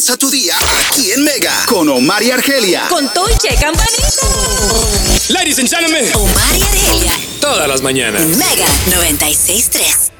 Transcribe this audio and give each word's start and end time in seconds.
Comienza 0.00 0.16
tu 0.16 0.30
día 0.30 0.54
aquí 0.88 1.12
en 1.12 1.22
Mega 1.24 1.52
con 1.66 1.86
Omar 1.90 2.22
y 2.22 2.30
Argelia. 2.30 2.88
Con 2.88 3.12
Toiche 3.12 3.54
Campanito. 3.60 4.26
Ladies 5.28 5.58
and 5.58 5.68
gentlemen, 5.68 6.06
Omar 6.14 6.56
y 6.56 6.62
Argelia. 6.62 7.12
todas 7.38 7.68
las 7.68 7.82
mañanas. 7.82 8.22
Mega 8.28 8.66
96.3. 8.86 10.10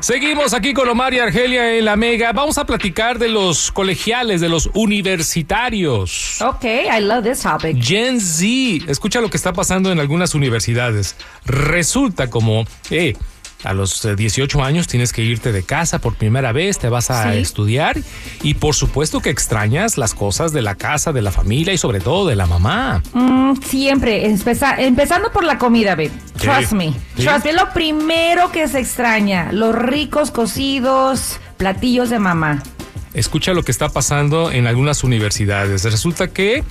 Seguimos 0.00 0.52
aquí 0.52 0.74
con 0.74 0.88
Omar 0.88 1.14
y 1.14 1.20
Argelia 1.20 1.76
en 1.76 1.84
la 1.84 1.94
Mega. 1.94 2.32
Vamos 2.32 2.58
a 2.58 2.66
platicar 2.66 3.20
de 3.20 3.28
los 3.28 3.70
colegiales, 3.70 4.40
de 4.40 4.48
los 4.48 4.68
universitarios. 4.74 6.42
Okay, 6.42 6.88
I 6.88 7.00
love 7.00 7.22
this 7.22 7.42
topic. 7.42 7.80
Gen 7.80 8.20
Z, 8.20 8.90
escucha 8.90 9.20
lo 9.20 9.30
que 9.30 9.36
está 9.36 9.52
pasando 9.52 9.92
en 9.92 10.00
algunas 10.00 10.34
universidades. 10.34 11.14
Resulta 11.44 12.30
como, 12.30 12.64
eh, 12.90 13.14
a 13.64 13.72
los 13.74 14.04
eh, 14.04 14.16
18 14.16 14.62
años 14.64 14.86
tienes 14.86 15.12
que 15.12 15.22
irte 15.22 15.52
de 15.52 15.62
casa 15.62 15.98
por 15.98 16.14
primera 16.14 16.52
vez, 16.52 16.78
te 16.78 16.88
vas 16.88 17.10
a 17.10 17.32
Sí. 17.32 17.38
estudiar 17.38 17.98
y 18.42 18.54
por 18.54 18.74
supuesto 18.74 19.20
que 19.20 19.30
extrañas 19.30 19.98
las 19.98 20.14
cosas 20.14 20.52
de 20.52 20.62
la 20.62 20.74
casa, 20.76 21.12
de 21.12 21.22
la 21.22 21.30
familia 21.30 21.72
y 21.72 21.78
sobre 21.78 22.00
todo 22.00 22.26
de 22.26 22.36
la 22.36 22.46
mamá. 22.46 23.02
Mm, 23.12 23.60
siempre, 23.62 24.26
empeza- 24.26 24.76
empezando 24.78 25.30
por 25.32 25.44
la 25.44 25.58
comida, 25.58 25.90
babe. 25.90 26.10
Sí. 26.36 26.46
Trust 26.46 26.72
me. 26.72 26.92
Sí. 27.16 27.24
Trust 27.24 27.44
me, 27.44 27.52
lo 27.52 27.72
primero 27.72 28.50
que 28.52 28.66
se 28.68 28.80
extraña, 28.80 29.52
los 29.52 29.74
ricos 29.74 30.30
cocidos, 30.30 31.38
platillos 31.56 32.10
de 32.10 32.18
mamá. 32.18 32.62
Escucha 33.12 33.52
lo 33.54 33.64
que 33.64 33.72
está 33.72 33.88
pasando 33.88 34.52
en 34.52 34.68
algunas 34.68 35.02
universidades. 35.02 35.82
Resulta 35.82 36.28
que 36.28 36.62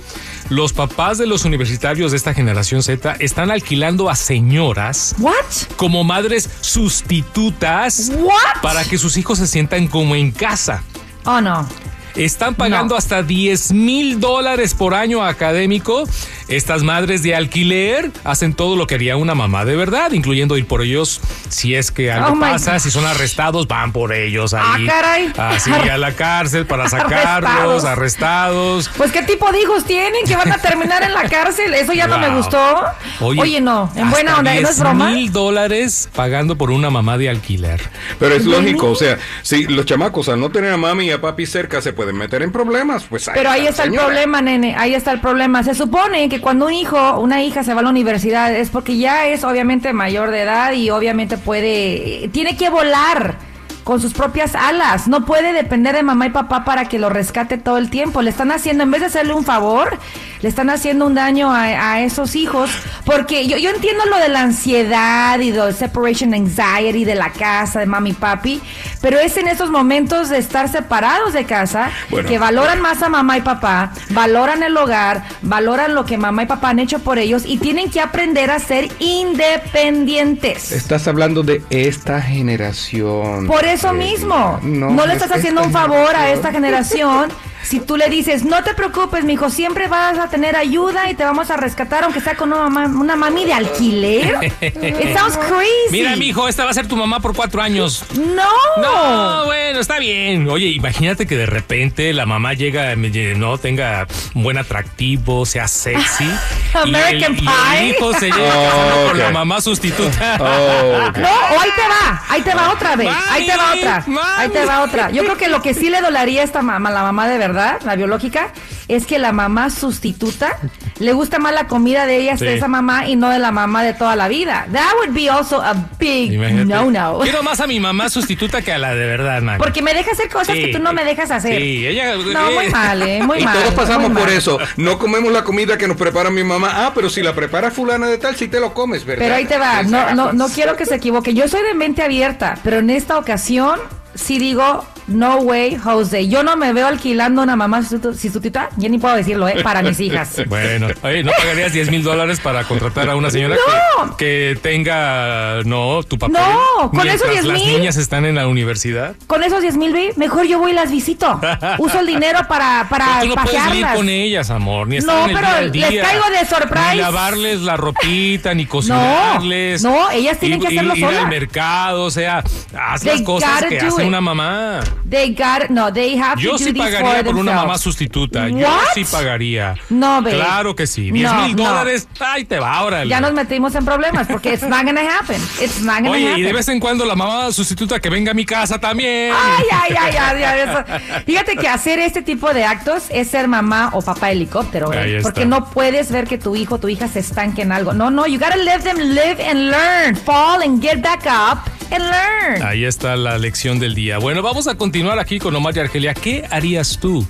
los 0.48 0.72
papás 0.72 1.18
de 1.18 1.26
los 1.26 1.44
universitarios 1.44 2.12
de 2.12 2.16
esta 2.16 2.32
generación 2.32 2.82
Z 2.82 3.14
están 3.18 3.50
alquilando 3.50 4.08
a 4.08 4.16
señoras 4.16 5.14
What? 5.18 5.34
Como 5.80 6.04
madres 6.04 6.46
sustitutas 6.60 8.12
What? 8.18 8.60
para 8.60 8.84
que 8.84 8.98
sus 8.98 9.16
hijos 9.16 9.38
se 9.38 9.46
sientan 9.46 9.88
como 9.88 10.14
en 10.14 10.30
casa. 10.30 10.82
Oh, 11.24 11.40
no. 11.40 11.66
Están 12.14 12.54
pagando 12.54 12.94
No. 12.94 12.98
hasta 12.98 13.22
10 13.22 13.72
mil 13.72 14.20
dólares 14.20 14.74
por 14.74 14.92
año 14.92 15.24
académico. 15.24 16.04
Estas 16.50 16.82
madres 16.82 17.22
de 17.22 17.34
alquiler 17.34 18.10
hacen 18.24 18.54
todo 18.54 18.76
lo 18.76 18.86
que 18.86 18.96
haría 18.96 19.16
una 19.16 19.34
mamá 19.34 19.64
de 19.64 19.76
verdad, 19.76 20.12
incluyendo 20.12 20.56
ir 20.58 20.66
por 20.66 20.82
ellos 20.82 21.20
si 21.48 21.74
es 21.74 21.90
que 21.90 22.10
algo 22.12 22.30
Oh, 22.36 22.40
pasa, 22.40 22.78
si 22.78 22.90
son 22.90 23.06
arrestados, 23.06 23.66
van 23.68 23.92
por 23.92 24.12
ellos 24.12 24.52
ahí. 24.54 24.86
Ah, 24.88 24.92
caray. 24.92 25.32
Así 25.36 25.70
a 25.72 25.96
la 25.96 26.12
cárcel 26.12 26.66
para 26.66 26.88
sacarlos, 26.88 27.84
Arrestados. 27.84 27.84
arrestados. 27.84 28.90
Pues, 28.96 29.12
¿qué 29.12 29.22
tipo 29.22 29.50
de 29.52 29.60
hijos 29.62 29.84
tienen 29.84 30.24
que 30.26 30.36
van 30.36 30.50
a 30.52 30.58
terminar 30.58 31.02
en 31.02 31.12
la 31.14 31.28
cárcel? 31.28 31.72
Eso 31.74 31.92
ya 31.92 32.06
no 32.06 32.18
me 32.18 32.28
gustó. 32.30 32.82
Oye, 33.20 33.60
no, 33.60 33.90
en 33.96 34.10
buena 34.10 34.38
onda, 34.38 34.54
¿no 34.60 34.68
es 34.68 34.78
broma? 34.78 35.10
mil 35.10 35.32
dólares 35.32 36.08
pagando 36.14 36.56
por 36.56 36.70
una 36.70 36.90
mamá 36.90 37.16
de 37.18 37.28
alquiler. 37.30 37.80
Pero 38.18 38.34
es 38.34 38.44
¿De 38.44 38.50
lógico, 38.50 38.90
o 38.90 38.96
sea, 38.96 39.18
si 39.42 39.64
los 39.64 39.86
chamacos 39.86 40.28
al 40.28 40.40
no 40.40 40.50
tener 40.50 40.72
a 40.72 40.76
mami 40.76 41.06
y 41.06 41.10
a 41.10 41.20
papi 41.20 41.46
cerca 41.46 41.80
se 41.80 41.92
pueden 41.92 42.16
meter 42.16 42.42
en 42.42 42.52
problemas, 42.52 43.04
pues 43.08 43.30
Pero 43.32 43.50
ahí 43.50 43.66
está 43.66 43.84
el 43.84 43.90
señora. 43.90 44.06
problema, 44.06 44.42
nene. 44.42 44.74
Ahí 44.76 44.94
está 44.94 45.12
el 45.12 45.20
problema. 45.20 45.62
Se 45.62 45.74
supone 45.74 46.28
que 46.28 46.39
cuando 46.40 46.66
un 46.66 46.72
hijo, 46.72 47.20
una 47.20 47.42
hija 47.42 47.62
se 47.64 47.74
va 47.74 47.80
a 47.80 47.82
la 47.84 47.90
universidad 47.90 48.54
es 48.54 48.70
porque 48.70 48.96
ya 48.96 49.26
es 49.26 49.44
obviamente 49.44 49.92
mayor 49.92 50.30
de 50.30 50.42
edad 50.42 50.72
y 50.72 50.90
obviamente 50.90 51.38
puede, 51.38 52.28
tiene 52.32 52.56
que 52.56 52.70
volar 52.70 53.36
con 53.84 54.00
sus 54.00 54.12
propias 54.12 54.54
alas. 54.54 55.08
No 55.08 55.24
puede 55.24 55.52
depender 55.52 55.94
de 55.94 56.02
mamá 56.02 56.26
y 56.26 56.30
papá 56.30 56.64
para 56.64 56.84
que 56.86 56.98
lo 56.98 57.08
rescate 57.08 57.58
todo 57.58 57.78
el 57.78 57.90
tiempo. 57.90 58.22
Le 58.22 58.30
están 58.30 58.52
haciendo, 58.52 58.84
en 58.84 58.90
vez 58.90 59.00
de 59.00 59.06
hacerle 59.06 59.34
un 59.34 59.44
favor, 59.44 59.98
le 60.42 60.48
están 60.48 60.70
haciendo 60.70 61.06
un 61.06 61.14
daño 61.14 61.50
a, 61.50 61.92
a 61.92 62.00
esos 62.00 62.34
hijos. 62.36 62.70
Porque 63.04 63.46
yo, 63.46 63.56
yo 63.58 63.70
entiendo 63.70 64.04
lo 64.06 64.18
de 64.18 64.28
la 64.28 64.40
ansiedad 64.42 65.38
y 65.40 65.50
de 65.50 65.72
separation 65.72 66.32
anxiety 66.34 67.04
de 67.04 67.14
la 67.14 67.30
casa, 67.30 67.80
de 67.80 67.86
mami 67.86 68.10
y 68.10 68.12
papi, 68.14 68.60
pero 69.00 69.18
es 69.18 69.36
en 69.36 69.48
esos 69.48 69.70
momentos 69.70 70.28
de 70.28 70.38
estar 70.38 70.68
separados 70.68 71.32
de 71.32 71.44
casa 71.44 71.90
Bueno. 72.10 72.28
que 72.28 72.38
valoran 72.38 72.80
más 72.80 73.02
a 73.02 73.08
mamá 73.08 73.38
y 73.38 73.40
papá, 73.42 73.92
valoran 74.10 74.62
el 74.62 74.76
hogar, 74.76 75.24
valoran 75.42 75.94
lo 75.94 76.04
que 76.04 76.16
mamá 76.18 76.42
y 76.42 76.46
papá 76.46 76.70
han 76.70 76.78
hecho 76.78 76.98
por 77.00 77.18
ellos 77.18 77.42
y 77.46 77.58
tienen 77.58 77.90
que 77.90 78.00
aprender 78.00 78.50
a 78.50 78.58
ser 78.58 78.88
independientes. 78.98 80.72
Estás 80.72 81.08
hablando 81.08 81.42
de 81.42 81.62
esta 81.70 82.20
generación. 82.20 83.46
Por 83.46 83.64
eso 83.64 83.90
Eh, 83.90 83.94
mismo, 83.94 84.58
no, 84.62 85.06
le 85.06 85.14
es 85.14 85.22
estás 85.22 85.38
haciendo 85.38 85.62
un 85.62 85.72
favor 85.72 86.14
a 86.14 86.30
esta 86.30 86.50
generación. 86.52 87.30
Si 87.62 87.78
tú 87.80 87.96
le 87.96 88.08
dices, 88.08 88.44
no 88.44 88.62
te 88.64 88.74
preocupes, 88.74 89.24
mijo, 89.24 89.50
siempre 89.50 89.86
vas 89.88 90.18
a 90.18 90.28
tener 90.28 90.56
ayuda 90.56 91.10
y 91.10 91.14
te 91.14 91.24
vamos 91.24 91.50
a 91.50 91.56
rescatar, 91.56 92.04
aunque 92.04 92.20
sea 92.20 92.34
con 92.34 92.52
una, 92.52 92.68
mamá- 92.68 92.86
una 93.00 93.16
mami 93.16 93.44
de 93.44 93.52
alquiler. 93.52 94.52
It 94.60 95.16
sounds 95.16 95.36
crazy. 95.36 95.90
Mira, 95.90 96.16
mijo, 96.16 96.48
esta 96.48 96.64
va 96.64 96.70
a 96.70 96.74
ser 96.74 96.88
tu 96.88 96.96
mamá 96.96 97.20
por 97.20 97.34
cuatro 97.34 97.60
años. 97.62 98.04
No. 98.14 98.48
No, 98.80 99.44
bueno, 99.46 99.78
está 99.80 99.98
bien. 99.98 100.48
Oye, 100.48 100.66
imagínate 100.68 101.26
que 101.26 101.36
de 101.36 101.46
repente 101.46 102.12
la 102.12 102.26
mamá 102.26 102.54
llega, 102.54 102.94
no 102.96 103.58
tenga 103.58 104.06
un 104.34 104.42
buen 104.42 104.56
atractivo, 104.58 105.44
sea 105.46 105.68
sexy. 105.68 106.24
y, 106.86 106.88
el, 106.88 106.94
American 106.96 107.34
y 107.34 107.38
el 107.38 107.44
Pie. 107.44 107.88
hijo 107.96 108.12
se 108.14 108.26
llega 108.30 108.40
Oh, 108.58 108.64
casando 108.64 109.06
con 109.08 109.18
la 109.18 109.30
mamá 109.30 109.60
sustituta. 109.60 110.36
Oh. 110.40 111.10
No, 111.18 111.28
o 111.28 111.60
ahí 111.60 111.70
te 111.76 111.82
va, 111.82 112.22
ahí 112.28 112.42
te 112.42 112.54
va 112.54 112.70
otra 112.72 112.96
vez, 112.96 113.08
ahí 113.30 113.46
te 113.46 113.56
va 113.56 113.66
Mami, 113.66 113.78
otra, 113.80 114.04
ahí 114.38 114.48
te 114.48 114.64
va 114.64 114.82
otra. 114.82 115.10
Yo 115.10 115.22
creo 115.24 115.36
que 115.36 115.48
lo 115.48 115.60
que 115.62 115.74
sí 115.74 115.90
le 115.90 116.00
dolería 116.00 116.40
a 116.40 116.44
esta 116.44 116.62
mamá, 116.62 116.90
la 116.90 117.02
mamá 117.02 117.28
de 117.28 117.38
verdad, 117.38 117.49
la 117.52 117.96
biológica, 117.96 118.52
es 118.88 119.06
que 119.06 119.18
la 119.18 119.32
mamá 119.32 119.70
sustituta 119.70 120.56
le 120.98 121.12
gusta 121.12 121.38
más 121.38 121.52
la 121.54 121.66
comida 121.66 122.06
de 122.06 122.18
ella, 122.18 122.36
Sí. 122.36 122.44
de 122.44 122.54
esa 122.56 122.68
mamá, 122.68 123.06
y 123.08 123.16
no 123.16 123.30
de 123.30 123.38
la 123.38 123.50
mamá 123.52 123.82
de 123.82 123.94
toda 123.94 124.16
la 124.16 124.28
vida. 124.28 124.66
That 124.72 124.92
would 124.98 125.14
be 125.14 125.28
also 125.30 125.60
a 125.62 125.74
big 125.98 126.32
Imagínate. 126.32 126.64
no 126.66 126.90
no. 126.90 127.18
Quiero 127.20 127.42
más 127.42 127.60
a 127.60 127.66
mi 127.66 127.80
mamá 127.80 128.08
sustituta 128.08 128.62
que 128.62 128.72
a 128.72 128.78
la 128.78 128.94
de 128.94 129.06
verdad, 129.06 129.40
man. 129.42 129.58
Porque 129.58 129.82
me 129.82 129.94
deja 129.94 130.12
hacer 130.12 130.28
cosas 130.28 130.56
Sí. 130.56 130.64
que 130.66 130.72
tú 130.72 130.78
no 130.78 130.92
me 130.92 131.04
dejas 131.04 131.30
hacer. 131.30 131.58
Sí, 131.60 131.86
ella. 131.86 132.14
No, 132.16 132.50
muy 132.52 132.68
mal, 132.68 133.02
eh, 133.02 133.22
muy 133.22 133.38
Y 133.40 133.44
mal. 133.44 133.58
todos 133.58 133.74
pasamos 133.74 134.10
por 134.12 134.22
mal. 134.28 134.32
eso. 134.32 134.58
No 134.76 134.98
comemos 134.98 135.32
la 135.32 135.44
comida 135.44 135.78
que 135.78 135.88
nos 135.88 135.96
prepara 135.96 136.30
mi 136.30 136.44
mamá. 136.44 136.70
Ah, 136.86 136.92
pero 136.94 137.08
si 137.10 137.22
la 137.22 137.34
prepara 137.34 137.70
fulana 137.70 138.06
de 138.06 138.18
tal, 138.18 138.36
si 138.36 138.48
te 138.48 138.60
lo 138.60 138.74
comes, 138.74 139.04
¿verdad? 139.04 139.24
Pero 139.24 139.34
ahí 139.36 139.44
te 139.46 139.58
va, 139.58 139.82
no, 139.82 140.14
no, 140.14 140.32
no 140.32 140.48
quiero 140.48 140.76
que 140.76 140.86
se 140.86 140.94
equivoque. 140.96 141.34
Yo 141.34 141.48
soy 141.48 141.62
de 141.62 141.74
mente 141.74 142.02
abierta, 142.02 142.58
pero 142.62 142.78
en 142.78 142.90
esta 142.90 143.18
ocasión 143.18 143.78
sí 144.14 144.38
digo, 144.38 144.84
no 145.10 145.36
way, 145.38 145.76
Jose. 145.76 146.28
Yo 146.28 146.42
no 146.42 146.56
me 146.56 146.72
veo 146.72 146.86
alquilando 146.86 147.42
una 147.42 147.56
mamá 147.56 147.80
sustitu- 147.80 148.12
sustituta, 148.14 148.70
ya 148.76 148.88
ni 148.88 148.98
puedo 148.98 149.14
decirlo, 149.16 149.48
¿eh? 149.48 149.62
Para 149.62 149.82
mis 149.82 149.98
hijas. 150.00 150.42
Bueno, 150.48 150.88
oye, 151.02 151.22
¿no 151.22 151.32
pagarías 151.32 151.72
10 151.72 151.90
mil 151.90 152.02
dólares 152.02 152.40
para 152.40 152.64
contratar 152.64 153.08
a 153.10 153.16
una 153.16 153.30
señora 153.30 153.56
No. 153.56 154.16
que, 154.16 154.54
que 154.54 154.58
tenga, 154.62 155.62
no, 155.64 156.02
tu 156.02 156.18
papel? 156.18 156.36
No, 156.40 156.90
con 156.90 157.06
esos 157.08 157.30
10 157.30 157.44
las 157.44 157.58
mil. 157.62 157.66
niñas 157.78 157.96
están 157.96 158.24
en 158.24 158.34
la 158.36 158.46
universidad? 158.48 159.14
Con 159.26 159.42
esos 159.44 159.60
10 159.62 159.76
mil, 159.76 159.94
mejor 160.16 160.46
yo 160.46 160.58
voy 160.58 160.70
y 160.72 160.74
las 160.74 160.90
visito. 160.90 161.40
Uso 161.78 162.00
el 162.00 162.06
dinero 162.06 162.40
para, 162.48 162.86
para 162.88 163.06
Pero 163.06 163.20
tú 163.20 163.26
no 163.28 163.34
puedes 163.44 163.58
pasearlas. 163.60 163.96
con 163.96 164.08
ellas, 164.08 164.50
amor, 164.50 164.88
ni 164.88 164.96
estar 164.96 165.14
No, 165.14 165.24
en 165.24 165.30
el 165.30 165.36
pero 165.36 165.70
día 165.72 165.86
al 165.88 165.94
les 165.94 166.04
caigo 166.04 166.24
de 166.30 166.46
surprise. 166.46 166.90
Ni 166.94 167.00
lavarles 167.00 167.60
la 167.60 167.76
ropita, 167.76 168.54
ni 168.54 168.66
cocinarles. 169.10 169.82
no, 169.82 170.10
ellas 170.10 170.38
tienen 170.38 170.58
ir- 170.58 170.62
que 170.62 170.68
hacerlo 170.68 170.92
ir, 170.94 170.98
ir 171.00 171.04
solas. 171.06 171.22
al 171.22 171.28
mercado, 171.28 172.04
o 172.04 172.10
sea, 172.10 172.38
haz 172.78 173.00
They 173.02 173.12
las 173.12 173.22
cosas 173.22 173.64
que 173.64 173.78
hace 173.78 174.02
it. 174.02 174.08
una 174.08 174.20
mamá. 174.20 174.80
They 175.10 175.34
got, 175.34 175.70
no, 175.70 175.92
they 175.92 176.16
have 176.16 176.40
Yo 176.40 176.52
to 176.52 176.58
sí 176.58 176.66
do 176.66 176.72
this 176.74 176.82
pagaría 176.82 177.16
for 177.16 177.24
por 177.24 177.34
una 177.36 177.52
mamá 177.52 177.62
themselves. 177.72 177.82
sustituta. 177.82 178.48
Yo 178.48 178.58
What? 178.68 178.94
sí 178.94 179.04
pagaría. 179.04 179.74
No, 179.90 180.22
babe. 180.22 180.36
Claro 180.36 180.76
que 180.76 180.86
sí. 180.86 181.10
10 181.10 181.32
No, 181.32 181.42
mil 181.42 181.56
no. 181.56 181.64
dólares, 181.64 182.06
ay, 182.20 182.44
te 182.44 182.60
va, 182.60 182.80
órale. 182.82 183.08
Ya 183.10 183.20
nos 183.20 183.32
metimos 183.32 183.74
en 183.74 183.84
problemas 183.84 184.28
porque 184.28 184.52
it's 184.54 184.62
not 184.62 184.84
gonna 184.84 185.00
happen. 185.18 185.40
It's 185.60 185.80
not 185.80 185.96
gonna 185.96 186.10
Oye, 186.12 186.28
happen. 186.28 186.38
y 186.40 186.42
de 186.42 186.52
vez 186.52 186.68
en 186.68 186.78
cuando 186.78 187.04
la 187.04 187.16
mamá 187.16 187.50
sustituta 187.52 187.98
que 187.98 188.08
venga 188.08 188.30
a 188.30 188.34
mi 188.34 188.44
casa 188.44 188.78
también. 188.78 189.32
Ay, 189.36 189.64
ay, 189.72 189.94
ay, 189.98 190.14
ay, 190.16 190.42
ay, 190.44 190.60
eso. 190.60 191.24
Fíjate 191.26 191.56
que 191.56 191.68
hacer 191.68 191.98
este 191.98 192.22
tipo 192.22 192.52
de 192.54 192.64
actos 192.64 193.04
es 193.10 193.28
ser 193.28 193.48
mamá 193.48 193.90
o 193.94 194.02
papá 194.02 194.30
helicóptero. 194.30 194.90
Porque 195.22 195.44
no 195.44 195.70
puedes 195.70 196.12
ver 196.12 196.26
que 196.28 196.38
tu 196.38 196.54
hijo 196.54 196.76
o 196.76 196.78
tu 196.78 196.88
hija 196.88 197.08
se 197.08 197.18
estanque 197.18 197.62
en 197.62 197.72
algo. 197.72 197.92
No, 197.92 198.10
no, 198.10 198.26
you 198.26 198.38
gotta 198.38 198.56
let 198.56 198.80
them 198.82 198.96
live 198.98 199.42
and 199.44 199.70
learn. 199.70 200.14
Fall 200.16 200.62
and 200.62 200.80
get 200.80 201.02
back 201.02 201.26
up 201.26 201.68
and 201.90 202.04
learn. 202.04 202.62
Ahí 202.62 202.84
está 202.84 203.16
la 203.16 203.38
lección 203.38 203.78
del 203.78 203.94
día. 203.94 204.18
Bueno, 204.18 204.42
vamos 204.42 204.66
a 204.68 204.76
continuar 204.76 205.18
aquí 205.18 205.38
con 205.38 205.54
Omar 205.54 205.76
y 205.76 205.80
Argelia. 205.80 206.14
¿Qué 206.14 206.44
harías 206.50 206.98
tú? 207.00 207.26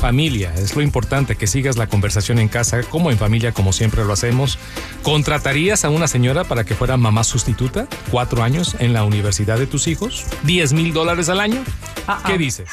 Familia, 0.00 0.52
es 0.54 0.76
lo 0.76 0.82
importante 0.82 1.36
que 1.36 1.46
sigas 1.46 1.78
la 1.78 1.86
conversación 1.86 2.38
en 2.38 2.48
casa, 2.48 2.82
como 2.82 3.10
en 3.10 3.16
familia, 3.16 3.52
como 3.52 3.72
siempre 3.72 4.04
lo 4.04 4.12
hacemos. 4.12 4.58
¿Contratarías 5.02 5.86
a 5.86 5.88
una 5.88 6.06
señora 6.06 6.44
para 6.44 6.64
que 6.64 6.74
fuera 6.74 6.98
mamá 6.98 7.24
sustituta? 7.24 7.88
¿Cuatro 8.10 8.42
años 8.42 8.76
en 8.78 8.92
la 8.92 9.04
universidad 9.04 9.58
de 9.58 9.66
tus 9.66 9.86
hijos? 9.86 10.26
¿Diez 10.42 10.74
mil 10.74 10.92
dólares 10.92 11.30
al 11.30 11.40
año? 11.40 11.64
Uh-uh. 12.06 12.26
¿Qué 12.26 12.36
dices? 12.36 12.68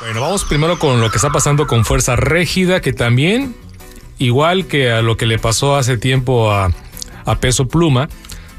Bueno, 0.00 0.20
vamos 0.20 0.44
primero 0.44 0.78
con 0.78 1.00
lo 1.00 1.10
que 1.10 1.16
está 1.16 1.30
pasando 1.30 1.66
con 1.66 1.84
Fuerza 1.84 2.14
Régida, 2.14 2.80
que 2.80 2.92
también, 2.92 3.56
igual 4.18 4.66
que 4.66 4.92
a 4.92 5.02
lo 5.02 5.16
que 5.16 5.26
le 5.26 5.40
pasó 5.40 5.76
hace 5.76 5.98
tiempo 5.98 6.52
a, 6.52 6.70
a 7.24 7.40
Peso 7.40 7.66
Pluma, 7.66 8.08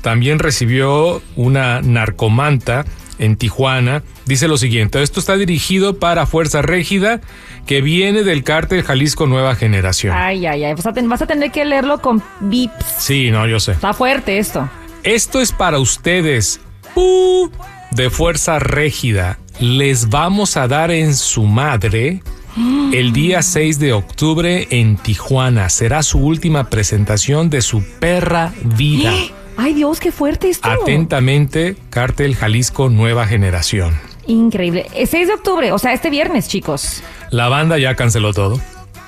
también 0.02 0.40
recibió 0.40 1.22
una 1.36 1.82
narcomanta 1.82 2.86
en 3.20 3.38
Tijuana. 3.38 4.04
Dice 4.26 4.48
lo 4.48 4.58
siguiente, 4.58 5.02
esto 5.02 5.20
está 5.20 5.38
dirigido 5.38 6.00
para 6.00 6.26
Fuerza 6.26 6.62
Régida, 6.62 7.22
que 7.66 7.82
viene 7.82 8.24
del 8.24 8.44
cártel 8.44 8.84
Jalisco 8.84 9.28
Nueva 9.28 9.56
Generación. 9.56 10.16
Ay, 10.18 10.46
ay, 10.46 10.64
ay. 10.64 10.74
Vas 10.74 11.22
a, 11.22 11.28
tener 11.28 11.52
que 11.52 11.64
leerlo 11.64 12.02
con 12.02 12.22
bips. 12.42 12.86
Sí, 12.98 13.32
no, 13.32 13.48
yo 13.48 13.60
sé. 13.60 13.74
Está 13.74 13.94
fuerte 13.94 14.40
esto. 14.40 14.70
Esto 15.04 15.40
es 15.40 15.52
para 15.52 15.80
ustedes, 15.80 16.60
¡Pu! 16.94 17.52
de 17.92 18.10
Fuerza 18.10 18.60
Régida. 18.60 19.38
les 19.60 20.10
vamos 20.10 20.58
a 20.58 20.68
dar 20.68 20.92
en 20.92 21.16
su 21.16 21.44
madre 21.44 22.24
el 22.94 23.14
día 23.14 23.42
6 23.42 23.80
de 23.80 23.94
octubre 23.94 24.68
en 24.72 24.98
Tijuana. 24.98 25.70
Será 25.70 26.04
su 26.04 26.20
última 26.20 26.70
presentación 26.70 27.50
de 27.50 27.62
su 27.62 27.84
perra 28.00 28.54
vida. 28.64 29.14
Ay 29.58 29.74
Dios, 29.74 30.00
qué 30.00 30.12
fuerte 30.12 30.50
esto. 30.50 30.70
Atentamente, 30.70 31.76
Cártel 31.90 32.36
Jalisco 32.36 32.90
Nueva 32.90 33.28
Generación. 33.28 34.00
Increíble. 34.28 34.88
Eh, 34.94 35.08
6 35.08 35.28
de 35.28 35.34
octubre, 35.34 35.72
o 35.72 35.80
sea, 35.80 35.94
este 35.94 36.10
viernes, 36.10 36.48
chicos. 36.48 37.04
La 37.32 37.50
banda 37.50 37.78
ya 37.78 37.96
canceló 37.96 38.34
todo. 38.34 38.60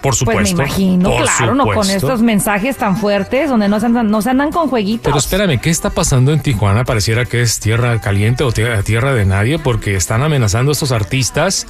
Por 0.01 0.15
supuesto. 0.15 0.41
Pues 0.41 0.53
me 0.53 0.63
imagino, 0.65 1.11
por 1.11 1.23
claro, 1.23 1.55
no 1.55 1.63
con 1.63 1.85
supuesto. 1.85 2.07
estos 2.07 2.21
mensajes 2.21 2.75
tan 2.75 2.97
fuertes 2.97 3.49
donde 3.49 3.69
no 3.69 3.79
se 3.79 3.85
andan, 3.85 4.11
no 4.11 4.21
se 4.21 4.31
andan 4.31 4.51
con 4.51 4.67
jueguitos. 4.67 5.05
Pero 5.05 5.17
espérame, 5.17 5.59
¿qué 5.61 5.69
está 5.69 5.91
pasando 5.91 6.33
en 6.33 6.41
Tijuana? 6.41 6.83
Pareciera 6.83 7.23
que 7.23 7.41
es 7.41 7.61
tierra 7.61 8.01
caliente 8.01 8.43
o 8.43 8.51
tierra, 8.51 8.83
tierra 8.83 9.13
de 9.13 9.25
nadie 9.25 9.59
porque 9.59 9.95
están 9.95 10.21
amenazando 10.21 10.71
a 10.71 10.73
estos 10.73 10.91
artistas. 10.91 11.67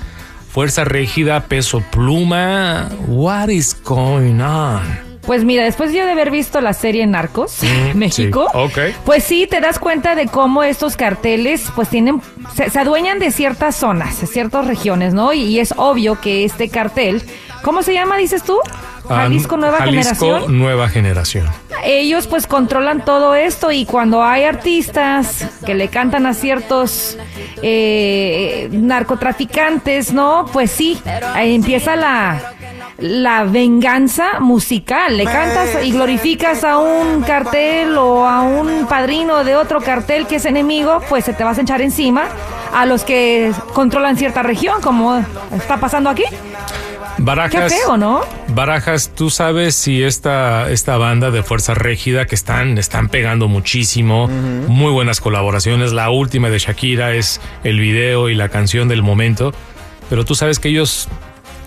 Fuerza 0.51 0.83
Régida, 0.83 1.41
Peso 1.41 1.83
Pluma. 1.91 2.89
What 3.07 3.49
is 3.49 3.75
going 3.83 4.39
on? 4.41 5.12
Pues 5.25 5.45
mira, 5.45 5.63
después 5.63 5.93
yo 5.93 6.05
de 6.05 6.11
haber 6.11 6.31
visto 6.31 6.59
la 6.59 6.73
serie 6.73 7.07
Narcos, 7.07 7.59
México, 7.93 8.49
sí, 8.51 8.57
ok. 8.57 8.79
pues 9.05 9.23
sí 9.23 9.47
te 9.49 9.61
das 9.61 9.79
cuenta 9.79 10.15
de 10.15 10.27
cómo 10.27 10.63
estos 10.63 10.97
carteles 10.97 11.65
pues 11.75 11.87
tienen, 11.89 12.21
se, 12.55 12.69
se 12.69 12.79
adueñan 12.79 13.19
de 13.19 13.31
ciertas 13.31 13.75
zonas, 13.77 14.19
de 14.19 14.27
ciertas 14.27 14.67
regiones, 14.67 15.13
¿no? 15.13 15.31
Y, 15.31 15.43
y 15.43 15.59
es 15.59 15.73
obvio 15.77 16.19
que 16.19 16.43
este 16.43 16.67
cartel, 16.67 17.21
¿cómo 17.61 17.83
se 17.83 17.93
llama, 17.93 18.17
dices 18.17 18.43
tú? 18.43 18.57
Jalisco 19.07 19.57
Nueva 19.57 19.77
Ah, 19.77 19.85
Jalisco 19.85 20.25
Generación. 20.25 20.59
Nueva 20.59 20.89
Generación. 20.89 21.47
Ellos 21.85 22.27
pues 22.27 22.47
controlan 22.47 23.03
todo 23.03 23.35
esto 23.35 23.71
y 23.71 23.85
cuando 23.85 24.23
hay 24.23 24.43
artistas 24.43 25.45
que 25.65 25.73
le 25.73 25.89
cantan 25.89 26.25
a 26.25 26.33
ciertos 26.33 27.17
eh, 27.61 28.69
narcotraficantes, 28.71 30.13
¿no? 30.13 30.45
Pues 30.53 30.71
sí, 30.71 31.01
ahí 31.33 31.53
empieza 31.55 31.95
la, 31.97 32.53
la 32.98 33.44
venganza 33.44 34.40
musical. 34.40 35.18
Le 35.18 35.25
cantas 35.25 35.84
y 35.84 35.92
glorificas 35.92 36.63
a 36.63 36.78
un 36.78 37.22
cartel 37.22 37.98
o 37.98 38.28
a 38.28 38.42
un 38.42 38.88
padrino 38.88 39.44
de 39.44 39.56
otro 39.56 39.81
cartel 39.81 40.28
que 40.28 40.36
es 40.38 40.45
enemigo, 40.45 41.01
pues 41.10 41.25
se 41.25 41.34
te 41.34 41.44
vas 41.44 41.57
a 41.57 41.62
echar 41.62 41.81
encima 41.81 42.25
a 42.74 42.86
los 42.86 43.04
que 43.04 43.51
controlan 43.74 44.18
cierta 44.18 44.44
región, 44.44 44.81
como 44.81 45.24
está 45.56 45.78
pasando 45.78 46.10
aquí. 46.10 46.24
Barajas. 47.19 47.72
Qué 47.72 47.80
feo, 47.80 47.95
¿no? 47.95 48.22
Barajas, 48.50 49.12
tú 49.16 49.30
sabes 49.30 49.75
si 49.75 50.04
esta, 50.04 50.69
esta 50.72 50.98
banda 50.98 51.31
de 51.31 51.44
Fuerza 51.44 51.74
Régida 51.74 52.25
que 52.25 52.36
están, 52.36 52.78
están 52.78 53.07
pegando 53.07 53.48
muchísimo, 53.48 54.28
muy 54.28 54.92
buenas 54.92 55.22
colaboraciones. 55.22 55.94
La 55.94 56.10
última 56.10 56.50
de 56.50 56.60
Shakira 56.60 57.13
es 57.13 57.40
el 57.63 57.80
video 57.80 58.30
y 58.30 58.36
la 58.36 58.50
canción 58.50 58.88
del 58.88 59.04
momento. 59.04 59.54
Pero 60.10 60.25
tú 60.25 60.36
sabes 60.36 60.60
que 60.60 60.69
ellos 60.69 61.07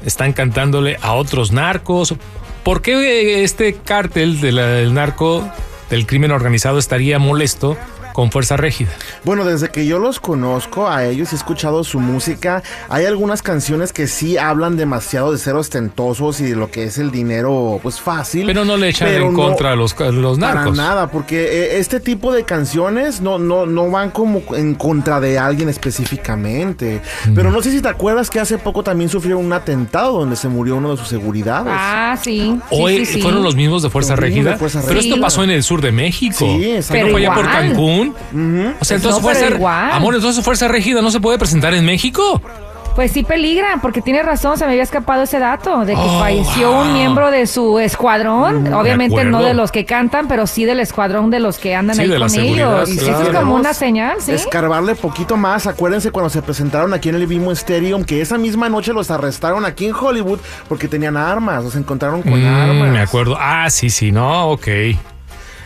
están 0.04 0.32
cantándole 0.32 0.98
a 1.02 1.14
otros 1.14 1.52
narcos. 1.52 2.14
¿Por 2.62 2.82
qué 2.82 3.44
este 3.44 3.74
cártel 3.74 4.40
de 4.40 4.52
la- 4.52 4.66
del 4.66 4.92
narco, 4.94 5.48
del 5.90 6.06
crimen 6.06 6.32
organizado, 6.32 6.78
estaría 6.78 7.18
molesto 7.18 7.76
con 8.16 8.30
Fuerza 8.32 8.56
Régida? 8.56 8.88
Bueno, 9.24 9.44
desde 9.44 9.68
que 9.68 9.84
yo 9.84 9.98
los 9.98 10.20
conozco 10.20 10.88
a 10.88 11.04
ellos 11.04 11.32
y 11.32 11.34
he 11.34 11.36
escuchado 11.36 11.84
su 11.84 12.00
música, 12.00 12.62
hay 12.88 13.04
algunas 13.04 13.42
canciones 13.42 13.92
que 13.92 14.06
sí 14.06 14.38
hablan 14.38 14.78
demasiado 14.78 15.32
de 15.32 15.36
ser 15.38 15.54
ostentosos 15.54 16.40
y 16.40 16.44
de 16.44 16.56
lo 16.56 16.70
que 16.70 16.84
es 16.84 16.96
el 16.96 17.10
dinero, 17.10 17.78
pues 17.82 18.00
fácil. 18.00 18.46
Pero 18.46 18.64
no 18.64 18.78
le 18.78 18.88
echan 18.88 19.06
pero 19.08 19.26
en 19.26 19.34
no- 19.34 19.38
contra 19.38 19.72
a 19.72 19.76
los, 19.76 19.92
a 20.00 20.10
los 20.12 20.38
Para 20.38 20.54
narcos. 20.54 20.76
nada, 20.78 21.10
porque 21.10 21.42
eh, 21.74 21.78
este 21.78 22.00
tipo 22.00 22.32
de 22.32 22.44
canciones 22.44 23.20
no, 23.20 23.38
no, 23.38 23.66
no 23.66 23.90
van 23.90 24.08
como 24.12 24.40
en 24.54 24.74
contra 24.76 25.20
de 25.20 25.38
alguien 25.38 25.68
específicamente. 25.68 27.02
Mm. 27.26 27.34
Pero 27.34 27.50
no 27.50 27.60
sé 27.60 27.70
si 27.70 27.82
te 27.82 27.88
acuerdas 27.88 28.30
que 28.30 28.40
hace 28.40 28.56
poco 28.56 28.82
también 28.82 29.10
sufrió 29.10 29.38
un 29.38 29.52
atentado 29.52 30.18
donde 30.20 30.36
se 30.36 30.48
murió 30.48 30.76
uno 30.76 30.92
de 30.92 30.96
sus 30.96 31.08
seguridades. 31.08 31.70
Ah, 31.76 32.16
sí. 32.22 32.58
Hoy 32.70 33.04
sí, 33.04 33.12
sí. 33.14 33.20
fueron 33.20 33.42
los 33.42 33.54
mismos 33.54 33.82
de 33.82 33.90
Fuerza 33.90 34.16
Régida. 34.16 34.56
pero 34.86 35.00
esto 35.00 35.20
pasó 35.20 35.44
en 35.44 35.50
el 35.50 35.62
sur 35.62 35.82
de 35.82 35.92
México. 35.92 36.36
Sí, 36.38 36.70
exacto. 36.70 37.04
¿No 37.04 37.12
fue 37.12 37.20
allá 37.20 37.34
por 37.34 37.46
O 38.10 38.84
sea, 38.84 38.96
entonces 38.96 39.20
No, 39.20 39.20
Fuerza 39.20 39.48
igual. 39.48 39.90
Amor, 39.92 40.14
entonces 40.14 40.44
Fuerza 40.44 40.68
Régida 40.68 41.02
no 41.02 41.10
se 41.10 41.20
puede 41.20 41.38
presentar 41.38 41.74
en 41.74 41.84
México. 41.84 42.40
Pues 42.94 43.12
sí 43.12 43.24
peligra, 43.24 43.78
porque 43.82 44.00
tiene 44.00 44.22
razón, 44.22 44.56
se 44.56 44.64
me 44.64 44.70
había 44.70 44.82
escapado 44.82 45.24
ese 45.24 45.38
dato 45.38 45.80
de 45.84 45.92
que 45.92 46.00
Oh, 46.00 46.18
falleció 46.18 46.72
wow. 46.72 46.80
un 46.80 46.94
miembro 46.94 47.30
de 47.30 47.46
su 47.46 47.78
escuadrón, 47.78 48.72
obviamente 48.72 49.22
no 49.26 49.42
de 49.42 49.52
los 49.52 49.70
que 49.70 49.84
cantan, 49.84 50.28
pero 50.28 50.46
sí 50.46 50.64
del 50.64 50.80
escuadrón 50.80 51.28
de 51.30 51.38
los 51.38 51.58
que 51.58 51.74
andan 51.74 51.94
Sí, 51.96 52.02
ahí 52.02 52.08
de 52.08 52.18
con 52.18 52.34
ellos. 52.34 52.88
Y 52.90 52.96
claro. 52.96 53.18
Eso 53.20 53.30
es 53.32 53.36
como 53.36 53.54
una 53.54 53.74
señal, 53.74 54.16
¿sí? 54.22 54.32
Escarbarle 54.32 54.94
poquito 54.94 55.36
más. 55.36 55.66
Acuérdense 55.66 56.10
cuando 56.10 56.30
se 56.30 56.40
presentaron 56.40 56.94
aquí 56.94 57.10
en 57.10 57.16
el 57.16 57.26
Vimo 57.26 57.52
Stadium 57.52 58.02
que 58.02 58.22
esa 58.22 58.38
misma 58.38 58.70
noche 58.70 58.94
los 58.94 59.10
arrestaron 59.10 59.66
aquí 59.66 59.84
en 59.84 59.94
Hollywood 59.94 60.38
porque 60.66 60.88
tenían 60.88 61.18
armas. 61.18 61.64
Los 61.64 61.76
encontraron 61.76 62.22
con 62.22 62.42
Mm, 62.42 62.46
armas. 62.46 62.88
me 62.92 63.00
acuerdo. 63.00 63.36
Ah, 63.38 63.68
sí, 63.68 63.90
sí, 63.90 64.10
no, 64.10 64.52
ok. 64.52 64.68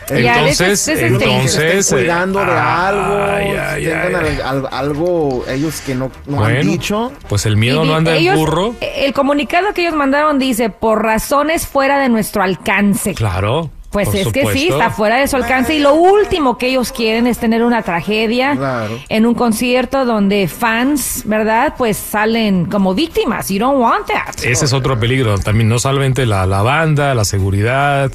Ya, 0.09 0.39
Entonces, 0.39 0.87
entonces. 0.87 1.55
estén 1.55 1.99
cuidando 1.99 2.39
de 2.39 2.51
eh, 2.51 2.57
algo, 2.57 3.23
ay, 3.23 3.47
ay, 3.57 3.85
tengan 3.85 4.25
ay. 4.25 4.39
al- 4.43 4.65
al- 4.65 4.69
algo 4.71 5.45
ellos 5.47 5.81
que 5.85 5.95
no, 5.95 6.11
no 6.27 6.43
han 6.43 6.61
dicho. 6.61 7.11
pues 7.29 7.45
el 7.45 7.55
miedo 7.55 7.85
Y 7.85 7.87
no 7.87 7.95
anda 7.95 8.15
en 8.17 8.35
burro. 8.35 8.75
El 8.81 9.13
comunicado 9.13 9.73
que 9.73 9.81
ellos 9.81 9.95
mandaron 9.95 10.37
dice, 10.39 10.69
por 10.69 11.03
razones 11.03 11.65
fuera 11.67 11.99
de 11.99 12.09
nuestro 12.09 12.43
alcance. 12.43 13.13
Claro. 13.13 13.69
Pues 13.91 14.07
por 14.07 14.15
es 14.17 14.27
que 14.29 14.45
sí, 14.53 14.69
está 14.69 14.89
fuera 14.89 15.17
de 15.17 15.27
su 15.27 15.35
alcance 15.35 15.75
y 15.75 15.79
lo 15.79 15.93
último 15.95 16.57
que 16.57 16.67
ellos 16.67 16.93
quieren 16.93 17.27
es 17.27 17.39
tener 17.39 17.61
una 17.61 17.81
tragedia 17.81 18.55
Claro. 18.55 18.97
en 19.09 19.25
un 19.25 19.33
concierto 19.33 20.05
donde 20.05 20.47
fans, 20.47 21.23
¿verdad? 21.25 21.73
Pues 21.77 21.97
salen 21.97 22.65
como 22.67 22.93
víctimas. 22.95 23.49
You 23.49 23.59
don't 23.59 23.81
want 23.81 24.07
that. 24.07 24.43
Ese 24.45 24.63
es 24.63 24.71
otro 24.71 24.97
peligro. 24.97 25.37
También 25.39 25.67
no 25.67 25.77
solamente 25.77 26.25
la, 26.25 26.45
la 26.45 26.61
banda, 26.61 27.13
la 27.13 27.25
seguridad, 27.25 28.09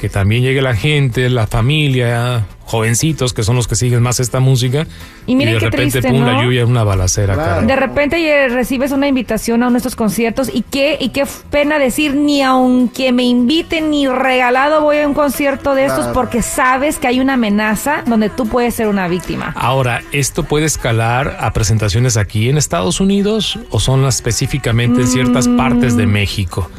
que 0.00 0.08
también 0.08 0.42
llegue 0.42 0.62
la 0.62 0.74
gente, 0.74 1.28
la 1.28 1.46
familia, 1.46 2.46
jovencitos 2.64 3.32
que 3.34 3.42
son 3.42 3.56
los 3.56 3.66
que 3.68 3.74
siguen 3.74 4.00
más 4.02 4.18
esta 4.20 4.40
música. 4.40 4.86
Y 5.26 5.34
miren 5.36 5.54
de 5.54 5.60
qué 5.60 5.64
repente, 5.66 6.00
triste, 6.00 6.08
pum, 6.10 6.20
¿no? 6.20 6.32
la 6.32 6.42
lluvia, 6.42 6.64
una 6.64 6.84
balacera, 6.84 7.34
Claro. 7.34 7.50
cara. 7.56 7.66
De 7.66 7.76
repente 7.76 8.48
recibes 8.48 8.92
una 8.92 9.08
invitación 9.08 9.62
a 9.62 9.66
uno 9.66 9.72
de 9.72 9.78
estos 9.78 9.96
conciertos 9.96 10.50
y 10.52 10.62
qué, 10.62 10.96
y 11.00 11.10
qué 11.10 11.24
pena 11.50 11.78
decir, 11.78 12.14
ni 12.14 12.42
aunque 12.42 13.12
me 13.12 13.24
inviten 13.24 13.90
ni 13.90 14.06
regalado 14.08 14.80
voy 14.80 14.98
a 14.98 15.06
un 15.08 15.14
concierto 15.14 15.74
de 15.74 15.82
estos 15.84 15.98
Claro. 16.00 16.12
porque 16.14 16.42
sabes 16.42 16.98
que 16.98 17.06
hay 17.08 17.20
una 17.20 17.34
amenaza 17.34 18.02
donde 18.06 18.30
tú 18.30 18.46
puedes 18.48 18.74
ser 18.74 18.88
una 18.88 19.06
víctima. 19.08 19.52
Ahora, 19.56 20.02
¿esto 20.12 20.44
puede 20.44 20.64
escalar 20.66 21.36
a 21.40 21.52
presentaciones 21.52 22.16
aquí 22.16 22.48
en 22.48 22.56
Estados 22.56 23.00
Unidos 23.00 23.58
o 23.70 23.80
son 23.80 24.02
las 24.02 24.14
específicamente 24.16 25.00
en 25.00 25.08
ciertas 25.08 25.48
partes 25.48 25.94
Mm. 25.94 25.96
de 25.98 26.06
México? 26.06 26.70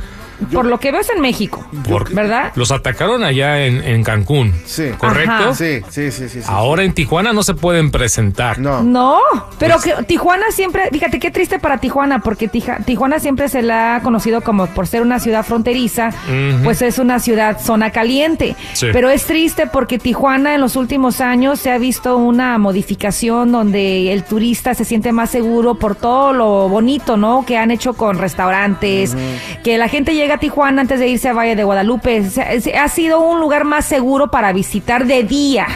Por 0.52 0.66
lo 0.66 0.80
que 0.80 0.92
veo 0.92 1.02
es 1.02 1.10
en 1.10 1.22
México, 1.22 1.66
Porque 1.90 2.14
¿verdad? 2.14 2.52
Los 2.56 2.72
atacaron 2.72 3.24
allá 3.24 3.66
en, 3.66 3.84
en 3.84 4.04
Cancún, 4.04 4.54
Sí. 4.66 4.90
¿correcto? 4.98 5.32
Ajá. 5.32 5.54
Sí, 5.54 5.82
sí, 5.90 6.12
sí, 6.12 6.30
sí. 6.30 6.42
sí. 6.42 6.48
Ahora 6.48 6.84
en 6.84 6.94
Tijuana 6.94 7.34
no 7.34 7.44
se 7.44 7.54
pueden 7.54 7.92
presentar. 7.92 8.60
No. 8.60 8.82
No, 8.84 9.20
pero 9.60 9.76
Pues 9.82 9.96
que 9.96 10.04
Tijuana 10.04 10.46
siempre, 10.52 10.90
fíjate 10.92 11.20
qué 11.20 11.32
triste 11.32 11.60
para 11.60 11.78
Tijuana, 11.78 12.20
porque 12.20 12.48
Tija- 12.50 12.84
Tijuana 12.86 13.20
siempre 13.20 13.50
se 13.50 13.62
la 13.62 13.96
ha 13.98 14.02
conocido 14.02 14.42
como 14.42 14.68
por 14.68 14.88
ser 14.88 15.02
una 15.02 15.20
ciudad 15.20 15.46
fronteriza, 15.46 16.10
pues 16.64 16.82
es 16.82 16.98
una 17.00 17.20
ciudad 17.20 17.60
zona 17.60 17.92
caliente. 17.92 18.56
Sí. 18.74 18.88
Pero 18.92 19.10
es 19.10 19.26
triste 19.26 19.68
porque 19.68 20.00
Tijuana 20.00 20.56
en 20.56 20.62
los 20.62 20.76
últimos 20.76 21.22
años 21.22 21.60
se 21.60 21.72
ha 21.72 21.78
visto 21.78 22.18
una 22.18 22.58
modificación 22.58 23.52
donde 23.52 24.12
el 24.14 24.24
turista 24.24 24.74
se 24.74 24.86
siente 24.86 25.12
más 25.12 25.30
seguro 25.30 25.76
por 25.76 25.96
todo 25.96 26.34
lo 26.34 26.70
bonito, 26.70 27.18
¿no? 27.18 27.46
Que 27.46 27.58
han 27.58 27.72
hecho 27.72 27.94
con 27.94 28.18
restaurantes, 28.18 29.16
que 29.64 29.78
la 29.78 29.88
gente 29.88 30.14
llega 30.14 30.31
a 30.32 30.38
Tijuana 30.38 30.82
antes 30.82 31.00
de 31.00 31.08
irse 31.08 31.30
a 31.30 31.34
Valle 31.34 31.56
de 31.56 31.64
Guadalupe. 31.64 32.24
Se- 32.30 32.62
se- 32.62 32.78
ha 32.78 32.88
sido 32.88 33.20
un 33.22 33.40
lugar 33.40 33.64
más 33.66 33.86
seguro 33.86 34.30
para 34.32 34.52
visitar 34.54 35.06
de 35.06 35.24
día. 35.24 35.68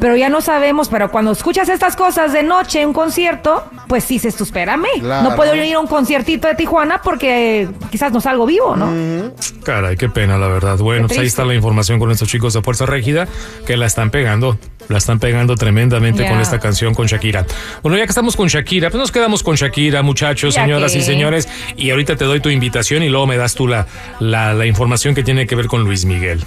Pero 0.00 0.16
ya 0.16 0.28
no 0.28 0.40
sabemos, 0.40 0.88
pero 0.88 1.10
cuando 1.10 1.32
escuchas 1.32 1.68
estas 1.68 1.96
cosas 1.96 2.32
de 2.32 2.42
noche 2.44 2.80
en 2.82 2.88
un 2.88 2.94
concierto, 2.94 3.64
pues 3.88 4.06
dices, 4.06 4.36
tú 4.36 4.44
espérame, 4.44 4.86
Claro. 5.00 5.30
no 5.30 5.36
puedo 5.36 5.54
ir 5.56 5.74
a 5.74 5.80
un 5.80 5.86
conciertito 5.88 6.46
de 6.46 6.54
Tijuana 6.54 7.00
porque 7.02 7.68
quizás 7.90 8.12
no 8.12 8.20
salgo 8.20 8.46
vivo, 8.46 8.76
¿no? 8.76 9.32
Caray, 9.64 9.96
qué 9.96 10.08
pena, 10.08 10.38
la 10.38 10.46
verdad. 10.48 10.78
Bueno, 10.78 11.08
pues 11.08 11.18
ahí 11.18 11.26
está 11.26 11.44
la 11.44 11.54
información 11.54 11.98
con 11.98 12.10
estos 12.12 12.28
chicos 12.28 12.54
de 12.54 12.62
Fuerza 12.62 12.86
Régida 12.86 13.26
que 13.66 13.76
la 13.76 13.86
están 13.86 14.10
pegando. 14.10 14.56
La 14.88 14.98
están 14.98 15.18
pegando 15.18 15.54
tremendamente 15.54 16.26
con 16.26 16.40
esta 16.40 16.58
canción 16.58 16.94
con 16.94 17.06
Shakira. 17.06 17.44
Bueno, 17.82 17.98
ya 17.98 18.04
que 18.04 18.10
estamos 18.10 18.36
con 18.36 18.48
Shakira, 18.48 18.88
pues 18.90 18.98
nos 18.98 19.12
quedamos 19.12 19.42
con 19.42 19.54
Shakira, 19.56 20.02
muchachos, 20.02 20.54
Ya 20.54 20.62
señoras 20.62 20.92
que- 20.92 20.98
y 20.98 21.02
señores. 21.02 21.48
Y 21.76 21.90
ahorita 21.90 22.16
te 22.16 22.24
doy 22.24 22.40
tu 22.40 22.48
invitación 22.48 23.02
y 23.02 23.08
luego 23.10 23.26
me 23.26 23.36
das 23.36 23.54
tú 23.54 23.66
la, 23.68 23.86
la, 24.18 24.54
la 24.54 24.64
información 24.66 25.14
que 25.14 25.22
tiene 25.22 25.46
que 25.46 25.54
ver 25.56 25.66
con 25.66 25.84
Luis 25.84 26.04
Miguel. 26.06 26.42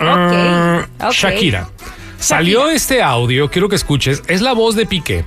Ah. 0.00 0.86
Shakira. 1.12 1.68
Salió 2.18 2.70
este 2.70 3.02
audio, 3.02 3.50
quiero 3.50 3.68
que 3.68 3.76
escuches, 3.76 4.22
es 4.28 4.40
la 4.40 4.52
voz 4.52 4.74
de 4.76 4.86
Piqué. 4.86 5.24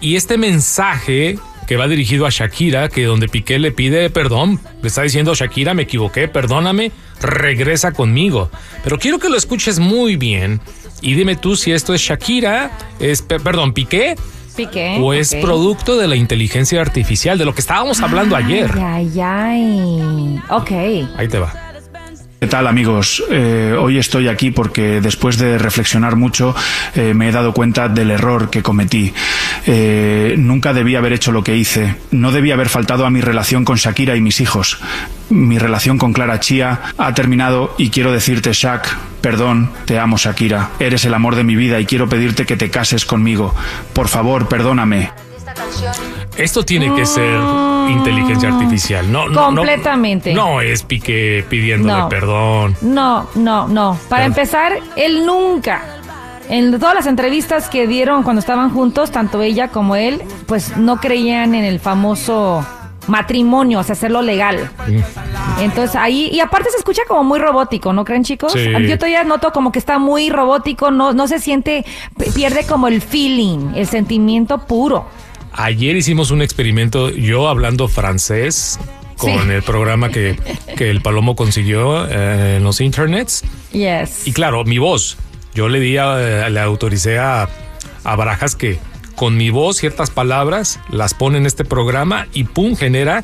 Y 0.00 0.16
este 0.16 0.36
mensaje 0.38 1.38
que 1.66 1.76
va 1.76 1.88
dirigido 1.88 2.26
a 2.26 2.30
Shakira, 2.30 2.88
que 2.88 3.04
donde 3.04 3.28
Piqué 3.28 3.58
le 3.58 3.72
pide 3.72 4.08
perdón, 4.10 4.60
le 4.82 4.88
está 4.88 5.02
diciendo 5.02 5.34
Shakira, 5.34 5.74
me 5.74 5.82
equivoqué, 5.82 6.28
perdóname, 6.28 6.92
regresa 7.20 7.92
conmigo. 7.92 8.50
Pero 8.84 8.98
quiero 8.98 9.18
que 9.18 9.28
lo 9.28 9.36
escuches 9.36 9.78
muy 9.78 10.16
bien 10.16 10.60
y 11.02 11.14
dime 11.14 11.36
tú 11.36 11.56
si 11.56 11.72
esto 11.72 11.92
es 11.94 12.00
Shakira, 12.02 12.70
es, 13.00 13.22
pe- 13.22 13.40
perdón, 13.40 13.72
Piqué 13.72 14.14
Piqué. 14.56 14.98
o 15.00 15.12
es 15.12 15.34
producto 15.34 15.96
de 15.98 16.06
la 16.08 16.16
inteligencia 16.16 16.80
artificial, 16.80 17.36
de 17.38 17.44
lo 17.44 17.54
que 17.54 17.60
estábamos 17.60 18.00
hablando 18.00 18.36
ayer. 18.36 18.70
Ay, 18.78 19.10
ay, 19.20 20.00
ay. 20.02 20.40
Ok. 20.48 20.70
Ahí 21.18 21.28
te 21.28 21.38
va. 21.38 21.52
¿Qué 22.38 22.46
tal 22.48 22.66
amigos? 22.66 23.24
Eh, 23.30 23.74
hoy 23.78 23.96
estoy 23.98 24.28
aquí 24.28 24.50
porque 24.50 25.00
después 25.00 25.38
de 25.38 25.56
reflexionar 25.56 26.16
mucho 26.16 26.54
eh, 26.94 27.14
me 27.14 27.28
he 27.28 27.32
dado 27.32 27.54
cuenta 27.54 27.88
del 27.88 28.10
error 28.10 28.50
que 28.50 28.62
cometí. 28.62 29.14
Eh, 29.66 30.34
nunca 30.38 30.72
debí 30.72 30.96
haber 30.96 31.12
hecho 31.12 31.32
lo 31.32 31.42
que 31.42 31.56
hice. 31.56 31.96
No 32.10 32.32
debí 32.32 32.50
haber 32.52 32.68
faltado 32.68 33.06
a 33.06 33.10
mi 33.10 33.20
relación 33.20 33.64
con 33.64 33.76
Shakira 33.76 34.16
y 34.16 34.20
mis 34.20 34.40
hijos. 34.40 34.78
Mi 35.30 35.58
relación 35.58 35.98
con 35.98 36.12
Clara 36.12 36.38
Chía 36.40 36.80
ha 36.98 37.14
terminado 37.14 37.74
y 37.78 37.90
quiero 37.90 38.12
decirte, 38.12 38.52
Shak, 38.52 38.96
perdón, 39.20 39.70
te 39.86 39.98
amo 39.98 40.16
Shakira. 40.18 40.70
Eres 40.78 41.04
el 41.04 41.14
amor 41.14 41.34
de 41.34 41.44
mi 41.44 41.56
vida 41.56 41.80
y 41.80 41.86
quiero 41.86 42.08
pedirte 42.08 42.46
que 42.46 42.56
te 42.56 42.70
cases 42.70 43.04
conmigo. 43.04 43.54
Por 43.92 44.08
favor, 44.08 44.48
perdóname. 44.48 45.10
Esto 46.36 46.64
tiene 46.64 46.94
que 46.94 47.06
ser 47.06 47.38
inteligencia 47.88 48.50
artificial. 48.52 49.10
No, 49.10 49.26
no, 49.28 49.50
no- 49.50 49.56
Completamente. 49.56 50.34
No, 50.34 50.60
es 50.60 50.82
Piqué 50.82 51.44
pidiéndole 51.48 51.98
No. 52.02 52.08
perdón. 52.08 52.76
No, 52.82 53.28
no, 53.36 53.66
no. 53.68 53.98
Para 54.08 54.26
empezar, 54.26 54.72
él 54.96 55.24
nunca, 55.24 55.82
en 56.48 56.78
todas 56.78 56.94
las 56.94 57.06
entrevistas 57.06 57.68
que 57.68 57.86
dieron 57.86 58.22
cuando 58.22 58.40
estaban 58.40 58.70
juntos, 58.70 59.10
tanto 59.10 59.42
ella 59.42 59.68
como 59.68 59.96
él, 59.96 60.22
pues 60.46 60.76
no 60.76 60.98
creían 60.98 61.54
en 61.54 61.64
el 61.64 61.80
famoso 61.80 62.64
matrimonio, 63.08 63.78
o 63.80 63.82
sea, 63.84 63.92
hacerlo 63.92 64.20
legal. 64.22 64.68
Entonces 65.60 65.96
ahí, 65.96 66.28
y 66.32 66.40
aparte 66.40 66.70
se 66.70 66.78
escucha 66.78 67.02
como 67.08 67.24
muy 67.24 67.38
robótico, 67.38 67.92
¿no 67.92 68.04
creen 68.04 68.24
chicos? 68.24 68.52
Sí. 68.52 68.66
Yo 68.86 68.96
todavía 68.98 69.24
noto 69.24 69.52
como 69.52 69.72
que 69.72 69.78
está 69.78 69.98
muy 69.98 70.28
robótico, 70.30 70.90
no, 70.90 71.12
no 71.12 71.28
se 71.28 71.38
siente, 71.38 71.84
pierde 72.34 72.64
como 72.66 72.88
el 72.88 73.00
feeling, 73.00 73.74
el 73.74 73.86
sentimiento 73.86 74.58
puro. 74.66 75.06
Ayer 75.52 75.96
hicimos 75.96 76.30
un 76.30 76.42
experimento, 76.42 77.10
yo 77.10 77.48
hablando 77.48 77.88
francés, 77.88 78.78
con 79.16 79.30
Sí. 79.32 79.50
el 79.50 79.62
programa 79.62 80.10
que, 80.10 80.38
que 80.76 80.90
el 80.90 81.00
Palomo 81.00 81.34
consiguió 81.36 82.06
eh, 82.06 82.56
en 82.58 82.64
los 82.64 82.80
internets. 82.82 83.42
Yes. 83.72 84.26
Y 84.26 84.32
claro, 84.32 84.64
mi 84.64 84.76
voz. 84.76 85.16
Yo 85.56 85.68
le 85.68 85.80
di 85.80 85.96
a- 85.96 86.48
le 86.48 86.60
autoricé 86.60 87.18
a, 87.18 87.48
a 88.04 88.16
Barajas 88.16 88.54
que 88.54 88.78
con 89.16 89.36
mi 89.36 89.50
voz 89.50 89.78
ciertas 89.78 90.10
palabras 90.10 90.78
las 90.90 91.14
pone 91.14 91.38
en 91.38 91.46
este 91.46 91.64
programa 91.64 92.26
y 92.34 92.44
pum, 92.44 92.76
genera, 92.76 93.22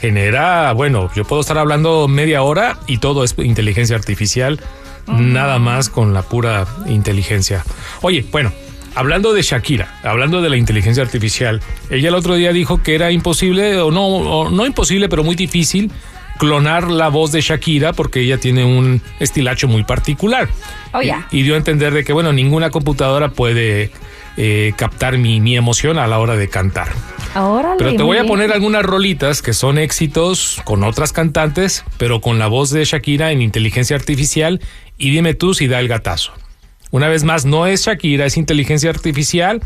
genera, 0.00 0.72
bueno, 0.72 1.10
yo 1.14 1.24
puedo 1.24 1.42
estar 1.42 1.58
hablando 1.58 2.08
media 2.08 2.42
hora 2.42 2.78
y 2.86 2.98
todo 2.98 3.22
es 3.22 3.34
inteligencia 3.38 3.94
artificial, 3.94 4.58
nada 5.06 5.58
más 5.58 5.88
con 5.90 6.14
la 6.14 6.22
pura 6.22 6.66
inteligencia. 6.86 7.62
Oye, 8.02 8.24
bueno. 8.32 8.50
Hablando 8.98 9.34
de 9.34 9.42
Shakira, 9.42 10.00
hablando 10.04 10.40
de 10.40 10.48
la 10.48 10.56
inteligencia 10.56 11.02
artificial, 11.02 11.60
ella 11.90 12.08
el 12.08 12.14
otro 12.14 12.34
día 12.34 12.50
dijo 12.54 12.82
que 12.82 12.94
era 12.94 13.10
imposible, 13.10 13.78
o 13.82 13.90
no, 13.90 14.06
o 14.06 14.48
no 14.48 14.64
imposible, 14.64 15.10
pero 15.10 15.22
muy 15.22 15.34
difícil 15.36 15.92
clonar 16.38 16.90
la 16.90 17.08
voz 17.08 17.32
de 17.32 17.40
Shakira 17.40 17.92
porque 17.92 18.20
ella 18.20 18.38
tiene 18.38 18.64
un 18.64 19.02
estilacho 19.20 19.68
muy 19.68 19.84
particular. 19.84 20.48
Oh, 20.92 21.02
ya. 21.02 21.26
Y, 21.30 21.40
y 21.40 21.42
dio 21.42 21.54
a 21.54 21.58
entender 21.58 21.92
de 21.92 22.04
que, 22.04 22.12
bueno, 22.12 22.32
ninguna 22.32 22.70
computadora 22.70 23.30
puede 23.30 23.90
eh, 24.38 24.74
captar 24.76 25.16
mi, 25.16 25.40
mi 25.40 25.56
emoción 25.56 25.98
a 25.98 26.06
la 26.06 26.18
hora 26.18 26.36
de 26.36 26.48
cantar. 26.48 26.88
Ahora 27.34 27.74
Pero 27.78 27.96
te 27.96 28.02
voy 28.02 28.18
a 28.18 28.24
poner 28.24 28.52
algunas 28.52 28.82
rolitas 28.82 29.40
que 29.40 29.54
son 29.54 29.78
éxitos 29.78 30.60
con 30.64 30.84
otras 30.84 31.12
cantantes, 31.12 31.84
pero 31.96 32.20
con 32.20 32.38
la 32.38 32.46
voz 32.46 32.70
de 32.70 32.84
Shakira 32.84 33.32
en 33.32 33.40
inteligencia 33.40 33.96
artificial 33.96 34.60
y 34.98 35.10
dime 35.10 35.32
tú 35.34 35.54
si 35.54 35.68
da 35.68 35.80
el 35.80 35.88
gatazo. 35.88 36.32
Una 36.90 37.08
vez 37.08 37.24
más, 37.24 37.46
no 37.46 37.66
es 37.66 37.86
Shakira, 37.86 38.26
es 38.26 38.36
inteligencia 38.36 38.90
artificial, 38.90 39.62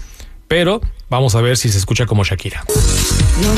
pero 0.47 0.81
vamos 1.09 1.35
a 1.35 1.41
ver 1.41 1.57
si 1.57 1.69
se 1.69 1.79
escucha 1.79 2.07
como 2.07 2.25
Shakira. 2.25 2.65
No 3.43 3.55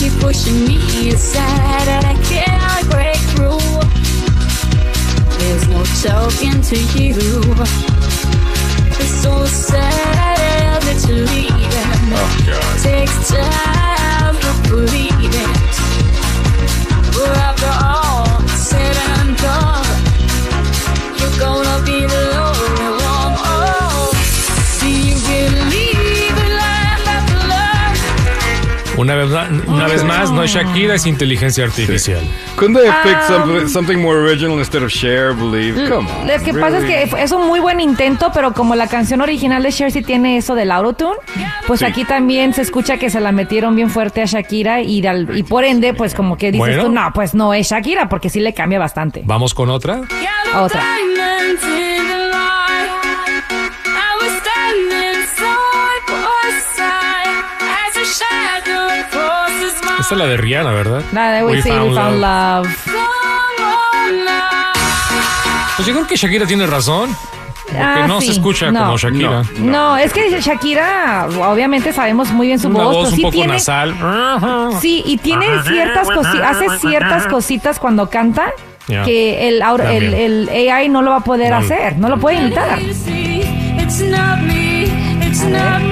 keep 0.00 0.18
pushing 0.18 0.64
me 0.64 1.10
aside, 1.10 1.86
and 1.86 2.06
I 2.06 2.14
can't 2.24 2.88
break 2.88 3.20
through. 3.32 3.60
There's 5.38 5.68
no 5.68 5.84
talking 6.00 6.58
to 6.70 6.76
you. 6.96 7.18
It's 8.96 9.16
so 9.22 9.44
sad 9.44 10.80
that 10.86 10.98
you're 11.06 11.26
leaving. 11.34 12.00
Takes 12.80 13.28
time 13.28 14.36
to 14.44 14.52
believe 14.70 15.34
it. 15.46 15.72
But 17.12 17.36
after 17.48 17.79
Una 29.10 29.24
vez, 29.24 29.66
una 29.66 29.86
vez 29.88 30.04
más, 30.04 30.30
no 30.30 30.44
es 30.44 30.52
Shakira, 30.52 30.94
es 30.94 31.04
inteligencia 31.04 31.64
artificial. 31.64 32.20
Couldn't 32.56 32.76
they 32.76 32.86
have 32.88 33.02
picked 33.02 33.20
Um, 33.30 33.36
something, 33.36 33.68
something 33.68 33.96
more 33.98 34.16
original 34.20 34.58
instead 34.58 34.82
of 34.84 34.90
share, 34.92 35.32
believe? 35.34 35.74
Come 35.88 36.08
on. 36.08 36.26
Lo 36.28 36.44
que 36.44 36.54
pasa 36.54 36.78
es 36.78 36.84
really? 36.84 37.10
que 37.10 37.22
es 37.22 37.32
un 37.32 37.46
muy 37.48 37.58
buen 37.58 37.80
intento, 37.80 38.30
pero 38.32 38.52
como 38.52 38.76
la 38.76 38.86
canción 38.86 39.20
original 39.20 39.62
de 39.64 39.72
Cher 39.72 39.90
sí 39.90 40.02
tiene 40.02 40.36
eso 40.36 40.54
del 40.54 40.70
autotune, 40.70 41.16
pues 41.66 41.80
Sí. 41.80 41.86
aquí 41.86 42.04
también 42.04 42.54
se 42.54 42.62
escucha 42.62 42.98
que 42.98 43.10
se 43.10 43.20
la 43.20 43.32
metieron 43.32 43.74
bien 43.74 43.90
fuerte 43.90 44.22
a 44.22 44.26
Shakira 44.26 44.80
y, 44.82 45.04
al- 45.06 45.36
y 45.36 45.42
por 45.42 45.64
ende, 45.64 45.92
pues 45.94 46.14
como 46.14 46.36
que 46.38 46.52
dices 46.52 46.58
Bueno. 46.68 46.84
tú, 46.84 46.92
no, 46.92 47.10
pues 47.12 47.34
no 47.34 47.52
es 47.52 47.68
Shakira, 47.68 48.08
porque 48.08 48.30
sí 48.30 48.38
le 48.40 48.54
cambia 48.54 48.78
bastante. 48.78 49.22
Vamos 49.24 49.54
con 49.54 49.70
otra. 49.70 50.02
Otra. 50.56 50.82
Esta 60.10 60.16
es 60.24 60.26
la 60.26 60.26
de 60.26 60.36
Rihanna, 60.38 60.72
¿verdad? 60.72 61.02
La 61.12 61.30
de 61.30 61.44
We, 61.44 61.52
We 61.52 61.62
Found 61.62 61.92
Love. 61.94 62.66
Come 62.84 62.98
on 62.98 64.24
now. 64.24 64.72
Pues 65.76 65.86
yo 65.86 65.94
creo 65.94 66.04
que 66.08 66.16
Shakira 66.16 66.46
tiene 66.46 66.66
razón. 66.66 67.14
Porque 67.66 67.78
Ah, 67.80 68.06
no 68.08 68.20
sí. 68.20 68.26
se 68.26 68.32
escucha 68.32 68.72
No. 68.72 68.80
como 68.86 68.98
Shakira. 68.98 69.44
No, 69.60 69.96
es 69.96 70.12
que 70.12 70.40
Shakira, 70.40 71.28
obviamente 71.48 71.92
sabemos 71.92 72.32
muy 72.32 72.48
bien 72.48 72.58
su 72.58 72.66
Una 72.66 72.82
voz, 72.82 72.86
voz 72.86 72.96
pero 73.04 73.10
un 73.10 73.14
sí 73.14 73.22
poco 73.22 73.32
tiene, 73.34 73.52
nasal. 73.52 73.94
Sí, 74.80 75.04
y 75.06 75.16
tiene 75.18 75.46
ciertas 75.62 76.08
cositas, 76.10 76.56
hace 76.56 76.78
ciertas 76.80 77.26
cositas 77.28 77.78
cuando 77.78 78.10
canta 78.10 78.52
Ya. 78.88 79.04
que 79.04 79.46
el, 79.46 79.62
el, 79.62 80.48
el 80.48 80.68
AI 80.72 80.88
no 80.88 81.02
lo 81.02 81.12
va 81.12 81.18
a 81.18 81.24
poder 81.24 81.52
No. 81.52 81.58
hacer, 81.58 81.96
no 81.98 82.08
lo 82.08 82.18
puede 82.18 82.38
imitar. 82.38 82.80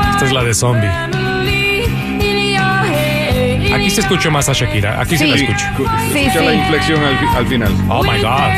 Esta 0.08 0.24
es 0.24 0.32
la 0.32 0.42
de 0.42 0.54
Zombie. 0.54 0.90
Aquí 3.88 3.94
se 3.94 4.00
escucha 4.02 4.28
más 4.28 4.46
a 4.50 4.52
Shakira. 4.52 5.00
Aquí 5.00 5.16
se 5.16 5.26
la 5.26 5.34
Sí, 5.38 5.44
escucho. 5.44 5.64
cu- 5.78 5.86
Sí, 6.12 6.18
escucha 6.18 6.42
la 6.44 6.50
sí. 6.50 6.56
inflexión 6.58 7.00
al, 7.02 7.36
al 7.38 7.46
final. 7.46 7.72
Oh 7.88 8.02
my 8.02 8.20
God. 8.20 8.50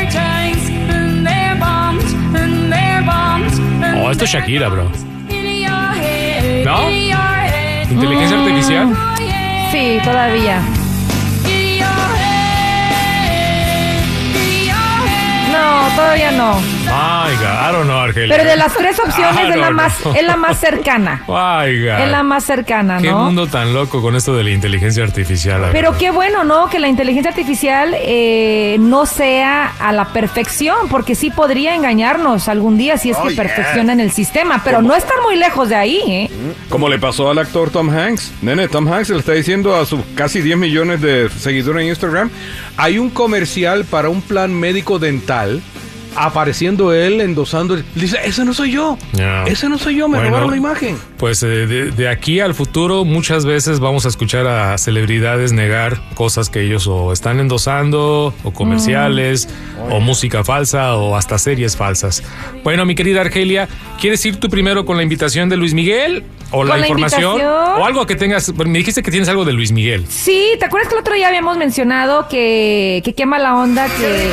Oh, 4.03 4.11
esto 4.11 4.25
es 4.25 4.29
Shakira, 4.29 4.67
bro. 4.67 4.91
¿No? 6.65 6.89
Inteligencia 7.89 8.39
artificial. 8.39 8.93
Sí, 9.71 9.99
todavía. 10.03 10.59
No, 15.53 15.95
todavía 15.95 16.31
no. 16.31 16.59
My 16.85 17.35
God, 17.35 17.69
I 17.69 17.71
don't 17.71 17.85
know, 17.85 17.97
Argelia. 17.99 18.35
Pero 18.35 18.49
de 18.49 18.57
las 18.57 18.73
tres 18.73 18.99
opciones 18.99 19.49
es 19.49 19.55
la 19.57 19.69
más, 19.69 19.93
es 20.15 20.23
la 20.23 20.35
más 20.35 20.59
cercana. 20.59 21.23
My 21.27 21.79
God. 21.79 21.99
Es 22.01 22.09
la 22.11 22.23
más 22.23 22.43
cercana, 22.43 22.99
Qué 22.99 23.09
¿no? 23.09 23.25
mundo 23.25 23.47
tan 23.47 23.73
loco 23.73 24.01
con 24.01 24.15
esto 24.15 24.35
de 24.35 24.43
la 24.43 24.49
inteligencia 24.49 25.03
artificial. 25.03 25.61
Pero 25.71 25.89
verdad. 25.91 25.97
qué 25.99 26.11
bueno, 26.11 26.43
¿no? 26.43 26.69
Que 26.69 26.79
la 26.79 26.87
inteligencia 26.87 27.29
artificial 27.29 27.95
eh, 27.97 28.77
no 28.79 29.05
sea 29.05 29.73
a 29.79 29.91
la 29.93 30.05
perfección, 30.05 30.87
porque 30.89 31.15
sí 31.15 31.29
podría 31.29 31.75
engañarnos 31.75 32.47
algún 32.47 32.77
día 32.77 32.97
si 32.97 33.11
es 33.11 33.17
Oh, 33.17 33.23
que 33.27 33.35
yeah. 33.35 33.43
perfeccionan 33.43 33.99
el 33.99 34.11
sistema, 34.11 34.61
pero 34.63 34.81
no 34.81 34.95
están 34.95 35.17
muy 35.23 35.35
lejos 35.35 35.69
de 35.69 35.75
ahí, 35.75 36.01
¿eh? 36.07 36.29
Como 36.69 36.89
le 36.89 36.97
pasó 36.99 37.29
al 37.29 37.37
actor 37.37 37.69
Tom 37.69 37.89
Hanks. 37.89 38.33
Nene, 38.41 38.67
Tom 38.67 38.91
Hanks 38.91 39.09
le 39.09 39.19
está 39.19 39.33
diciendo 39.33 39.75
a 39.75 39.85
sus 39.85 40.01
casi 40.15 40.41
10 40.41 40.57
millones 40.57 41.01
de 41.01 41.29
seguidores 41.29 41.83
en 41.83 41.89
Instagram, 41.89 42.29
hay 42.77 42.97
un 42.97 43.09
comercial 43.11 43.85
para 43.85 44.09
un 44.09 44.21
plan 44.21 44.51
médico 44.53 44.97
dental 44.97 45.61
apareciendo 46.15 46.93
él 46.93 47.21
endosando. 47.21 47.77
Dice, 47.95 48.17
ese 48.23 48.43
no 48.45 48.53
soy 48.53 48.71
yo. 48.71 48.97
Ese 49.45 49.69
no 49.69 49.77
soy 49.77 49.95
yo, 49.95 50.07
me 50.07 50.17
Bueno, 50.17 50.29
robaron 50.29 50.51
la 50.51 50.57
imagen. 50.57 50.97
Pues 51.17 51.41
eh, 51.43 51.47
de, 51.47 51.91
de 51.91 52.07
aquí 52.09 52.39
al 52.39 52.53
futuro 52.53 53.05
muchas 53.05 53.45
veces 53.45 53.79
vamos 53.79 54.05
a 54.05 54.09
escuchar 54.09 54.47
a 54.47 54.77
celebridades 54.77 55.51
negar 55.53 55.99
cosas 56.15 56.49
que 56.49 56.61
ellos 56.61 56.87
o 56.87 57.11
están 57.13 57.39
endosando, 57.39 58.33
o 58.43 58.51
comerciales, 58.51 59.47
o 59.89 59.99
música 59.99 60.43
falsa, 60.43 60.95
o 60.95 61.15
hasta 61.15 61.37
series 61.37 61.77
falsas. 61.77 62.23
Bueno, 62.63 62.85
mi 62.85 62.95
querida 62.95 63.21
Argelia, 63.21 63.67
¿quieres 63.99 64.25
ir 64.25 64.39
tú 64.39 64.49
primero 64.49 64.85
con 64.85 64.97
la 64.97 65.03
invitación 65.03 65.49
de 65.49 65.57
Luis 65.57 65.73
Miguel? 65.73 66.23
¿O 66.53 66.63
la 66.65 66.71
¿Con 66.71 66.81
la 66.81 66.87
información? 66.87 67.31
invitación? 67.33 67.81
O 67.81 67.85
algo 67.85 68.05
que 68.05 68.15
tengas. 68.15 68.53
Me 68.53 68.77
dijiste 68.79 69.01
que 69.01 69.11
tienes 69.11 69.29
algo 69.29 69.45
de 69.45 69.53
Luis 69.53 69.71
Miguel. 69.71 70.05
Sí, 70.09 70.49
¿te 70.59 70.65
acuerdas 70.65 70.89
que 70.89 70.95
el 70.95 71.01
otro 71.01 71.13
día 71.15 71.29
habíamos 71.29 71.57
mencionado 71.57 72.27
que, 72.27 73.01
que 73.05 73.13
quema 73.13 73.39
la 73.39 73.55
onda 73.55 73.85
que, 73.87 74.31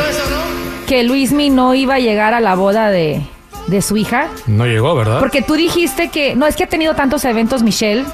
que 0.89 1.03
Luismi 1.05 1.51
no 1.51 1.75
iba 1.75 1.95
a 1.95 1.99
llegar 1.99 2.33
a 2.35 2.41
la 2.41 2.55
boda 2.55 2.89
de, 2.91 3.21
de 3.67 3.83
su 3.83 3.97
hija. 3.97 4.29
No 4.47 4.67
llegó, 4.67 4.95
¿verdad? 4.95 5.21
Porque 5.21 5.43
tú 5.43 5.55
dijiste 5.55 6.09
que, 6.09 6.35
no, 6.35 6.47
es 6.47 6.57
que 6.57 6.65
ha 6.65 6.69
tenido 6.69 6.95
tantos 6.95 7.25
eventos, 7.27 7.63
Michelle. 7.63 8.05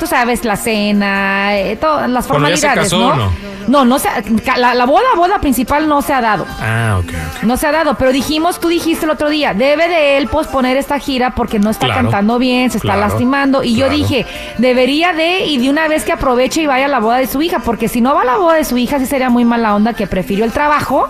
Tú 0.00 0.06
sabes, 0.06 0.44
la 0.44 0.56
cena, 0.56 1.56
eh, 1.56 1.76
todas 1.76 2.10
las 2.10 2.26
Bueno, 2.26 2.48
¿ya 2.48 2.56
se 2.56 2.62
formalidades, 2.66 2.90
casó 2.90 2.98
¿no? 2.98 3.16
no? 3.16 3.32
No, 3.68 3.84
no 3.84 3.98
se 4.00 4.08
la, 4.56 4.74
la 4.74 4.86
boda, 4.86 5.04
boda 5.14 5.38
principal 5.38 5.86
no 5.88 6.02
se 6.02 6.12
ha 6.12 6.20
dado. 6.20 6.44
Ah, 6.58 6.98
ok, 6.98 7.08
ok. 7.36 7.42
No 7.44 7.56
se 7.56 7.68
ha 7.68 7.72
dado, 7.72 7.94
pero 7.94 8.10
dijimos, 8.10 8.58
tú 8.58 8.66
dijiste 8.66 9.04
el 9.04 9.10
otro 9.12 9.28
día, 9.28 9.54
debe 9.54 9.86
de 9.88 10.16
él 10.18 10.26
posponer 10.26 10.76
esta 10.76 10.98
gira 10.98 11.36
porque 11.36 11.60
no 11.60 11.70
está 11.70 11.86
Claro, 11.86 12.02
cantando 12.02 12.38
bien, 12.38 12.70
se 12.72 12.78
está 12.78 12.96
lastimando. 12.96 13.62
Y 13.62 13.76
yo 13.76 13.88
dije, 13.88 14.26
debería 14.58 15.12
de, 15.12 15.44
y 15.44 15.58
de 15.58 15.70
una 15.70 15.86
vez 15.86 16.04
que 16.04 16.10
aproveche 16.12 16.62
y 16.62 16.66
vaya 16.66 16.86
a 16.86 16.88
la 16.88 16.98
boda 16.98 17.18
de 17.18 17.28
su 17.28 17.40
hija, 17.40 17.60
porque 17.60 17.86
si 17.86 18.00
no 18.00 18.14
va 18.14 18.22
a 18.22 18.24
la 18.24 18.38
boda 18.38 18.54
de 18.54 18.64
su 18.64 18.76
hija, 18.78 18.98
sí 18.98 19.06
sería 19.06 19.30
muy 19.30 19.44
mala 19.44 19.76
onda 19.76 19.92
que 19.92 20.08
prefirió 20.08 20.44
el 20.44 20.50
trabajo 20.50 21.08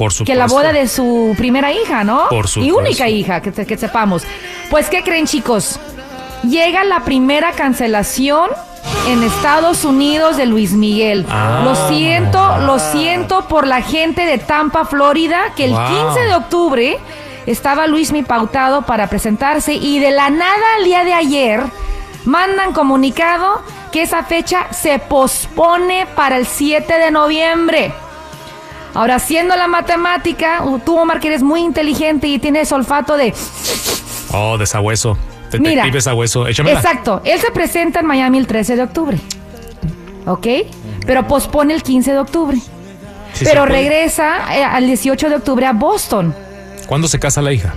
Por 0.00 0.14
supuesto. 0.14 0.32
que 0.32 0.34
la 0.34 0.46
boda 0.46 0.72
de 0.72 0.88
su 0.88 1.34
primera 1.36 1.72
hija, 1.72 2.04
¿no? 2.04 2.30
Por 2.30 2.46
Y 2.56 2.70
única 2.70 3.06
hija, 3.10 3.42
que, 3.42 3.52
que 3.52 3.76
sepamos. 3.76 4.22
Pues, 4.70 4.88
¿qué 4.88 5.02
creen, 5.02 5.26
chicos? 5.26 5.78
Llega 6.42 6.84
la 6.84 7.04
primera 7.04 7.52
cancelación 7.52 8.48
en 9.06 9.22
Estados 9.22 9.84
Unidos 9.84 10.38
de 10.38 10.46
Luis 10.46 10.72
Miguel. 10.72 11.26
Ah. 11.28 11.60
lo 11.64 11.74
siento, 11.94 12.58
lo 12.60 12.78
siento 12.78 13.46
por 13.46 13.66
la 13.66 13.82
gente 13.82 14.24
de 14.24 14.38
Tampa, 14.38 14.86
Florida, 14.86 15.52
que 15.54 15.66
el 15.66 15.72
Wow. 15.72 16.14
15 16.14 16.20
de 16.20 16.34
octubre 16.34 16.98
estaba 17.44 17.86
Luis 17.86 18.10
Mi 18.10 18.22
pautado 18.22 18.80
para 18.82 19.06
presentarse 19.08 19.74
y 19.74 19.98
de 19.98 20.12
la 20.12 20.30
nada 20.30 20.76
al 20.78 20.84
día 20.84 21.04
de 21.04 21.12
ayer 21.12 21.62
mandan 22.24 22.72
comunicado 22.72 23.62
que 23.92 24.00
esa 24.00 24.22
fecha 24.22 24.72
se 24.72 24.98
pospone 24.98 26.06
para 26.16 26.38
el 26.38 26.46
7 26.46 26.90
de 26.90 27.10
noviembre. 27.10 27.92
Ahora, 28.94 29.16
haciendo 29.16 29.54
la 29.56 29.68
matemática, 29.68 30.62
uh, 30.64 30.78
tú, 30.80 30.96
Omar, 30.98 31.20
que 31.20 31.28
eres 31.28 31.42
muy 31.42 31.60
inteligente 31.60 32.26
y 32.26 32.38
tienes 32.38 32.72
olfato 32.72 33.16
de... 33.16 33.32
Oh, 34.32 34.58
de 34.58 34.66
sabueso. 34.66 35.16
Mira. 35.58 35.70
Detective 35.82 36.00
sabueso. 36.00 36.46
Échamela. 36.46 36.78
Exacto, 36.78 37.20
él 37.24 37.40
se 37.40 37.50
presenta 37.50 38.00
en 38.00 38.06
Miami 38.06 38.38
el 38.38 38.46
13 38.46 38.76
de 38.76 38.82
octubre. 38.82 39.18
¿Ok? 40.26 40.46
Pero 41.06 41.26
pospone 41.26 41.74
el 41.74 41.82
15 41.82 42.12
de 42.12 42.18
octubre. 42.18 42.58
Sí 43.32 43.44
pero 43.44 43.64
regresa 43.64 44.54
eh, 44.56 44.62
al 44.64 44.86
18 44.86 45.28
de 45.28 45.36
octubre 45.36 45.66
a 45.66 45.72
Boston. 45.72 46.34
¿Cuándo 46.86 47.08
se 47.08 47.18
casa 47.18 47.40
la 47.42 47.52
hija? 47.52 47.74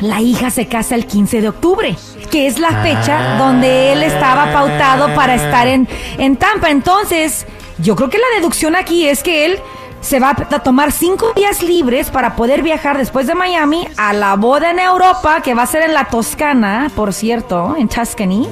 La 0.00 0.20
hija 0.20 0.50
se 0.50 0.66
casa 0.66 0.94
el 0.94 1.06
15 1.06 1.42
de 1.42 1.48
octubre, 1.50 1.96
que 2.30 2.46
es 2.46 2.58
la 2.58 2.68
Ah. 2.68 2.82
fecha 2.82 3.36
donde 3.36 3.92
él 3.92 4.02
estaba 4.02 4.50
pautado 4.52 5.14
para 5.14 5.34
estar 5.34 5.66
en, 5.68 5.86
en 6.18 6.36
Tampa. 6.36 6.70
Entonces, 6.70 7.46
yo 7.78 7.94
creo 7.96 8.08
que 8.08 8.18
la 8.18 8.36
deducción 8.38 8.76
aquí 8.76 9.06
es 9.06 9.22
que 9.22 9.44
él 9.46 9.58
se 10.00 10.18
va 10.20 10.30
a 10.30 10.58
tomar 10.60 10.92
cinco 10.92 11.32
días 11.36 11.62
libres 11.62 12.10
para 12.10 12.34
poder 12.36 12.62
viajar 12.62 12.96
después 12.98 13.26
de 13.26 13.34
Miami 13.34 13.86
a 13.96 14.12
la 14.12 14.34
boda 14.36 14.70
en 14.70 14.78
Europa, 14.78 15.42
que 15.42 15.54
va 15.54 15.62
a 15.62 15.66
ser 15.66 15.82
en 15.82 15.94
la 15.94 16.06
Toscana, 16.06 16.90
por 16.96 17.12
cierto, 17.12 17.76
en 17.78 17.88
Tuscany. 17.88 18.48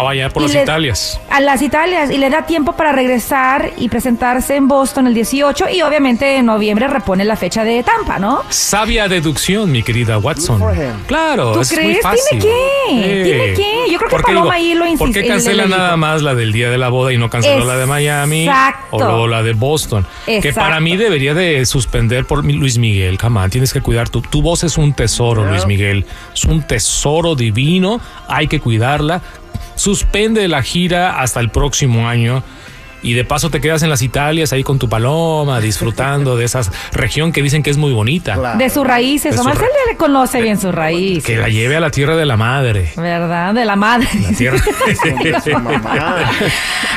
Oh, 0.00 0.06
allá 0.08 0.28
por 0.28 0.42
Y 0.42 0.46
las 0.46 0.54
le- 0.54 0.62
Italias. 0.62 1.20
A 1.28 1.40
las 1.40 1.60
Italias 1.60 2.10
y 2.12 2.18
le 2.18 2.30
da 2.30 2.42
tiempo 2.46 2.72
para 2.74 2.92
regresar 2.92 3.70
y 3.78 3.88
presentarse 3.88 4.54
en 4.54 4.68
Boston 4.68 5.08
el 5.08 5.14
18 5.14 5.70
y 5.70 5.82
obviamente 5.82 6.36
en 6.36 6.46
noviembre 6.46 6.86
repone 6.86 7.24
la 7.24 7.34
fecha 7.34 7.64
de 7.64 7.82
Tampa, 7.82 8.20
¿no? 8.20 8.42
Sabia 8.48 9.08
deducción, 9.08 9.72
mi 9.72 9.82
querida 9.82 10.18
Watson. 10.18 10.62
Claro, 11.08 11.50
¿Tú 11.52 11.60
es 11.62 11.72
muy 11.72 11.80
crees? 11.84 12.00
fácil. 12.02 12.38
¿Tiene 12.38 12.44
qué? 12.86 13.22
¿Tiene 13.24 13.54
qué? 13.54 13.90
Yo 13.90 13.98
creo 13.98 14.08
que 14.10 14.16
¿Por 14.16 14.24
qué 14.24 14.32
Paloma 14.34 14.54
ahí 14.54 14.74
lo 14.74 14.80
¿Por 14.84 15.08
insiste- 15.08 15.12
qué 15.14 15.22
le- 15.22 15.28
cancela 15.28 15.66
nada 15.66 15.96
más 15.96 16.22
la 16.22 16.34
del 16.36 16.52
día 16.52 16.70
de 16.70 16.78
la 16.78 16.90
boda 16.90 17.12
y 17.12 17.18
no 17.18 17.28
canceló 17.28 17.64
la 17.64 17.76
de 17.76 17.86
Miami? 17.86 18.44
Exacto. 18.46 18.96
O 18.98 19.26
la 19.26 19.42
de 19.42 19.52
Boston. 19.54 20.06
Que 20.26 20.36
Exacto. 20.38 20.60
para 20.60 20.78
mí 20.78 20.87
debería 20.96 21.34
de 21.34 21.64
suspender 21.66 22.24
por 22.24 22.44
Luis 22.44 22.78
Miguel. 22.78 23.18
Camán, 23.18 23.50
tienes 23.50 23.72
que 23.72 23.80
cuidar. 23.80 24.08
Tu, 24.08 24.22
tu 24.22 24.42
voz 24.42 24.64
es 24.64 24.78
un 24.78 24.92
tesoro, 24.92 25.44
Luis 25.44 25.66
Miguel. 25.66 26.06
Es 26.34 26.44
un 26.44 26.62
tesoro 26.62 27.34
divino. 27.34 28.00
Hay 28.28 28.48
que 28.48 28.60
cuidarla. 28.60 29.22
Suspende 29.74 30.48
la 30.48 30.62
gira 30.62 31.20
hasta 31.20 31.40
el 31.40 31.50
próximo 31.50 32.08
año. 32.08 32.42
Y 33.02 33.14
de 33.14 33.24
paso 33.24 33.50
te 33.50 33.60
quedas 33.60 33.82
en 33.82 33.90
las 33.90 34.02
Italias 34.02 34.52
ahí 34.52 34.64
con 34.64 34.78
tu 34.78 34.88
paloma, 34.88 35.60
disfrutando 35.60 36.36
de 36.36 36.44
esa 36.44 36.60
región 36.92 37.32
que 37.32 37.42
dicen 37.42 37.62
que 37.62 37.70
es 37.70 37.76
muy 37.76 37.92
bonita. 37.92 38.34
Claro. 38.34 38.58
De 38.58 38.70
sus 38.70 38.86
raíces. 38.86 39.34
De 39.34 39.40
Omar 39.40 39.54
su 39.54 39.60
se 39.60 39.90
le 39.92 39.96
conoce 39.96 40.42
bien 40.42 40.58
sus 40.58 40.74
raíces. 40.74 41.24
Que 41.24 41.36
la 41.36 41.48
lleve 41.48 41.76
a 41.76 41.80
la 41.80 41.90
tierra 41.90 42.16
de 42.16 42.26
la 42.26 42.36
madre. 42.36 42.92
¿Verdad? 42.96 43.54
De 43.54 43.64
la 43.64 43.76
madre. 43.76 44.08
La 44.22 44.36
tierra. 44.36 44.58
Su 45.44 45.50
mamá. 45.50 46.30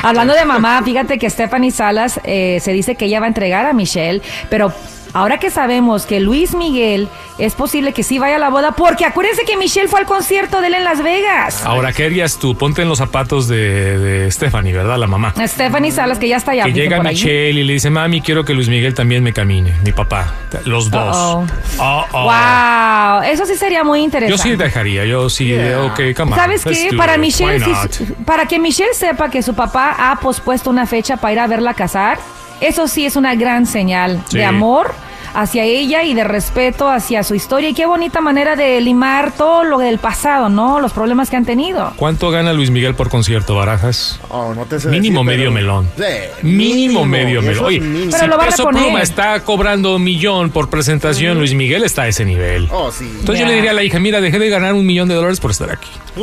Hablando 0.02 0.34
de 0.34 0.44
mamá, 0.44 0.82
fíjate 0.84 1.18
que 1.18 1.30
Stephanie 1.30 1.70
Salas 1.70 2.20
eh, 2.24 2.58
se 2.60 2.72
dice 2.72 2.96
que 2.96 3.04
ella 3.06 3.20
va 3.20 3.26
a 3.26 3.28
entregar 3.28 3.66
a 3.66 3.72
Michelle, 3.72 4.20
pero 4.50 4.72
ahora 5.14 5.38
que 5.38 5.50
sabemos 5.50 6.06
que 6.06 6.20
Luis 6.20 6.54
Miguel 6.54 7.08
es 7.38 7.54
posible 7.54 7.92
que 7.92 8.02
sí 8.02 8.18
vaya 8.18 8.36
a 8.36 8.38
la 8.38 8.50
boda, 8.50 8.72
porque 8.72 9.04
acuérdense 9.04 9.44
que 9.44 9.56
Michelle 9.56 9.88
fue 9.88 10.00
al 10.00 10.06
concierto 10.06 10.60
de 10.60 10.68
él 10.68 10.74
en 10.74 10.84
Las 10.84 11.02
Vegas. 11.02 11.64
Ahora, 11.64 11.92
¿qué 11.92 12.04
harías 12.06 12.38
tú? 12.38 12.56
Ponte 12.56 12.82
en 12.82 12.88
los 12.88 12.98
zapatos 12.98 13.48
de, 13.48 13.98
de 13.98 14.30
Stephanie, 14.30 14.72
¿verdad? 14.72 14.98
La 14.98 15.06
mamá. 15.06 15.34
Stephanie 15.46 15.90
Salas, 15.90 16.18
que 16.18 16.28
ya 16.28 16.36
está 16.36 16.52
allá. 16.52 16.64
que 16.64 16.72
llega 16.72 16.96
ahí. 16.96 17.02
Michelle 17.02 17.60
y 17.60 17.64
le 17.64 17.72
dice, 17.74 17.90
mami, 17.90 18.20
quiero 18.20 18.44
que 18.44 18.54
Luis 18.54 18.68
Miguel 18.68 18.94
también 18.94 19.22
me 19.22 19.32
camine. 19.32 19.74
Mi 19.84 19.92
papá. 19.92 20.32
Los 20.64 20.90
dos. 20.90 21.16
Uh-oh. 21.16 21.46
Oh, 21.78 22.04
oh. 22.12 22.22
Wow, 22.24 23.22
eso 23.24 23.46
sí 23.46 23.56
sería 23.56 23.84
muy 23.84 23.98
Yo 24.00 24.04
interesante. 24.04 24.42
sí 24.42 24.56
dejaría, 24.56 25.04
yo 25.04 25.28
sí, 25.28 25.46
Yeah. 25.52 25.82
ok, 25.84 26.00
come 26.16 26.32
on, 26.32 26.38
¿Sabes 26.38 26.64
qué? 26.64 26.90
Para. 26.96 27.18
Michelle, 27.18 27.58
not? 27.58 27.90
para 28.24 28.46
que 28.46 28.58
Michelle 28.58 28.94
sepa 28.94 29.28
que 29.30 29.42
su 29.42 29.54
papá 29.54 29.94
ha 29.98 30.16
pospuesto 30.20 30.70
una 30.70 30.86
fecha 30.86 31.16
para 31.18 31.32
ir 31.32 31.40
a 31.40 31.46
verla 31.46 31.74
casar, 31.74 32.18
eso 32.62 32.88
sí 32.88 33.04
es 33.06 33.16
una 33.16 33.34
gran 33.34 33.66
señal 33.66 34.20
Sí. 34.28 34.38
de 34.38 34.44
amor 34.44 34.94
hacia 35.34 35.64
ella 35.64 36.02
y 36.02 36.14
de 36.14 36.24
respeto 36.24 36.88
hacia 36.90 37.22
su 37.22 37.34
historia. 37.34 37.68
Y 37.70 37.74
qué 37.74 37.86
bonita 37.86 38.20
manera 38.20 38.56
de 38.56 38.80
limar 38.80 39.32
todo 39.32 39.64
lo 39.64 39.78
del 39.78 39.98
pasado, 39.98 40.48
¿no? 40.48 40.80
Los 40.80 40.92
problemas 40.92 41.30
que 41.30 41.36
han 41.36 41.44
tenido. 41.44 41.92
¿Cuánto 41.96 42.30
gana 42.30 42.52
Luis 42.52 42.70
Miguel 42.70 42.94
por 42.94 43.08
concierto, 43.10 43.54
Barajas? 43.54 44.20
Oh, 44.28 44.54
no 44.54 44.64
te 44.66 44.78
sé 44.80 44.88
Mínimo 44.88 45.20
decir, 45.24 45.38
medio 45.38 45.52
pero- 45.52 45.82
melón. 45.82 45.90
Sí, 45.96 46.46
Mínimo 46.46 47.04
medio 47.04 47.42
melón. 47.42 47.64
Oye, 47.64 47.80
mínimo. 47.80 48.10
Pero 48.10 48.24
si 48.24 48.28
lo 48.30 48.38
Peso 48.38 48.56
reponer. 48.58 48.82
Pluma 48.82 49.02
está 49.02 49.40
cobrando 49.44 49.96
un 49.96 50.04
millón 50.04 50.50
por 50.50 50.68
presentación, 50.70 51.38
Luis 51.38 51.54
Miguel 51.54 51.84
está 51.84 52.02
a 52.02 52.08
ese 52.08 52.24
nivel. 52.24 52.68
Oh, 52.70 52.90
sí. 52.92 53.04
Entonces 53.20 53.40
yo 53.40 53.46
le 53.46 53.54
diría 53.54 53.70
a 53.70 53.74
la 53.74 53.82
hija, 53.82 53.98
mira, 53.98 54.20
dejé 54.20 54.38
de 54.38 54.48
ganar 54.48 54.74
un 54.74 54.84
millón 54.86 55.08
de 55.08 55.14
dólares 55.14 55.40
por 55.40 55.50
estar 55.50 55.70
aquí. 55.70 55.88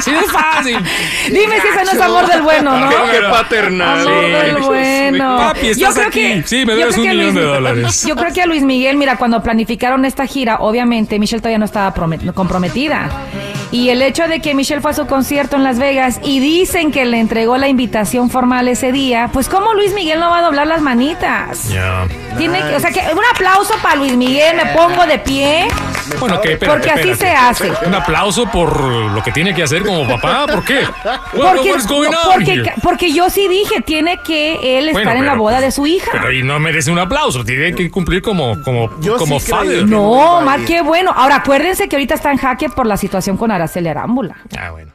Sí, 0.00 0.10
es 0.10 0.30
fácil. 0.32 0.76
Dime 1.28 1.60
si 1.60 1.68
ese 1.68 1.84
no 1.84 1.90
es 1.92 2.00
amor 2.00 2.26
del 2.26 2.42
bueno, 2.42 2.78
¿no? 2.78 2.88
Qué, 2.90 3.20
paternal. 3.30 4.00
Amor 4.06 4.22
del 4.44 4.56
Sí. 4.56 4.62
bueno. 4.64 5.36
Papi, 5.38 5.66
estás 5.68 5.98
aquí. 5.98 6.42
Sí, 6.44 6.66
me 6.66 6.73
yo 6.74 6.80
debes 6.80 6.94
creo 6.96 7.04
un 7.04 7.10
millón 7.18 7.34
Luis- 7.34 7.44
de 7.44 7.50
dólares. 7.54 8.04
Yo 8.06 8.16
creo 8.16 8.32
que 8.32 8.42
a 8.42 8.46
Luis 8.46 8.62
Miguel, 8.62 8.96
mira, 8.96 9.16
cuando 9.16 9.42
planificaron 9.42 10.04
esta 10.04 10.26
gira, 10.26 10.56
obviamente 10.60 11.18
Michelle 11.18 11.40
todavía 11.40 11.58
no 11.58 11.64
estaba 11.64 11.94
promet- 11.94 12.32
comprometida. 12.34 13.08
Y 13.70 13.88
el 13.88 14.02
hecho 14.02 14.28
de 14.28 14.40
que 14.40 14.54
Michelle 14.54 14.80
fue 14.80 14.92
a 14.92 14.94
su 14.94 15.06
concierto 15.06 15.56
en 15.56 15.64
Las 15.64 15.78
Vegas 15.80 16.20
y 16.22 16.38
dicen 16.38 16.92
que 16.92 17.04
le 17.04 17.18
entregó 17.18 17.56
la 17.56 17.66
invitación 17.66 18.30
formal 18.30 18.68
ese 18.68 18.92
día, 18.92 19.30
pues 19.32 19.48
¿cómo 19.48 19.74
Luis 19.74 19.92
Miguel 19.94 20.20
no 20.20 20.30
va 20.30 20.38
a 20.38 20.42
doblar 20.42 20.66
las 20.68 20.80
manitas? 20.80 21.68
Ya. 21.70 22.06
Tiene 22.38 22.60
que, 22.60 22.76
o 22.76 22.80
sea, 22.80 22.90
que 22.92 23.00
un 23.00 23.22
aplauso 23.34 23.74
para 23.82 23.96
Luis 23.96 24.16
Miguel, 24.16 24.56
me 24.56 24.66
pongo 24.74 25.06
de 25.06 25.18
pie, 25.18 25.66
Bueno, 26.20 26.36
ok, 26.36 26.44
espérate, 26.46 26.66
porque 26.66 26.90
así 26.90 27.10
espérate. 27.10 27.54
se 27.54 27.64
hace. 27.70 27.86
Un 27.86 27.94
aplauso 27.94 28.46
por 28.50 28.80
lo 28.82 29.22
que 29.22 29.32
tiene 29.32 29.54
que 29.54 29.62
hacer 29.62 29.82
como 29.84 30.06
papá. 30.08 30.46
¿Por 30.46 30.64
qué? 30.64 30.80
Porque, 31.32 31.70
what's 31.72 31.86
going 31.86 32.08
on 32.08 32.14
porque, 32.34 32.52
here? 32.54 32.72
porque 32.82 33.12
yo 33.12 33.30
sí 33.30 33.48
dije, 33.48 33.80
tiene 33.82 34.18
que 34.24 34.78
él 34.78 34.88
estar 34.88 35.16
en 35.16 35.24
la 35.26 35.32
pero- 35.32 35.42
boda 35.42 35.60
de 35.60 35.70
su 35.70 35.86
hija. 35.86 36.10
Pero 36.12 36.28
ahí 36.28 36.42
no 36.42 36.58
merece 36.60 36.90
un 36.90 36.98
aplauso. 36.98 37.44
Tiene 37.44 37.74
que 37.74 37.90
cumplir 37.90 38.22
como, 38.22 38.60
como, 38.62 38.90
Yo 39.00 39.16
como 39.16 39.38
sí 39.40 39.50
father. 39.50 39.80
que- 39.80 39.84
No, 39.86 40.42
ir. 40.58 40.64
qué 40.66 40.80
bueno. 40.82 41.12
Ahora 41.14 41.36
acuérdense 41.36 41.88
que 41.88 41.96
ahorita 41.96 42.14
está 42.14 42.30
en 42.32 42.38
jaque 42.38 42.68
por 42.68 42.86
la 42.86 42.96
situación 42.96 43.36
con 43.36 43.50
Araceli 43.50 43.88
Arámbula. 43.88 44.36
Ah, 44.58 44.70
bueno. 44.70 44.92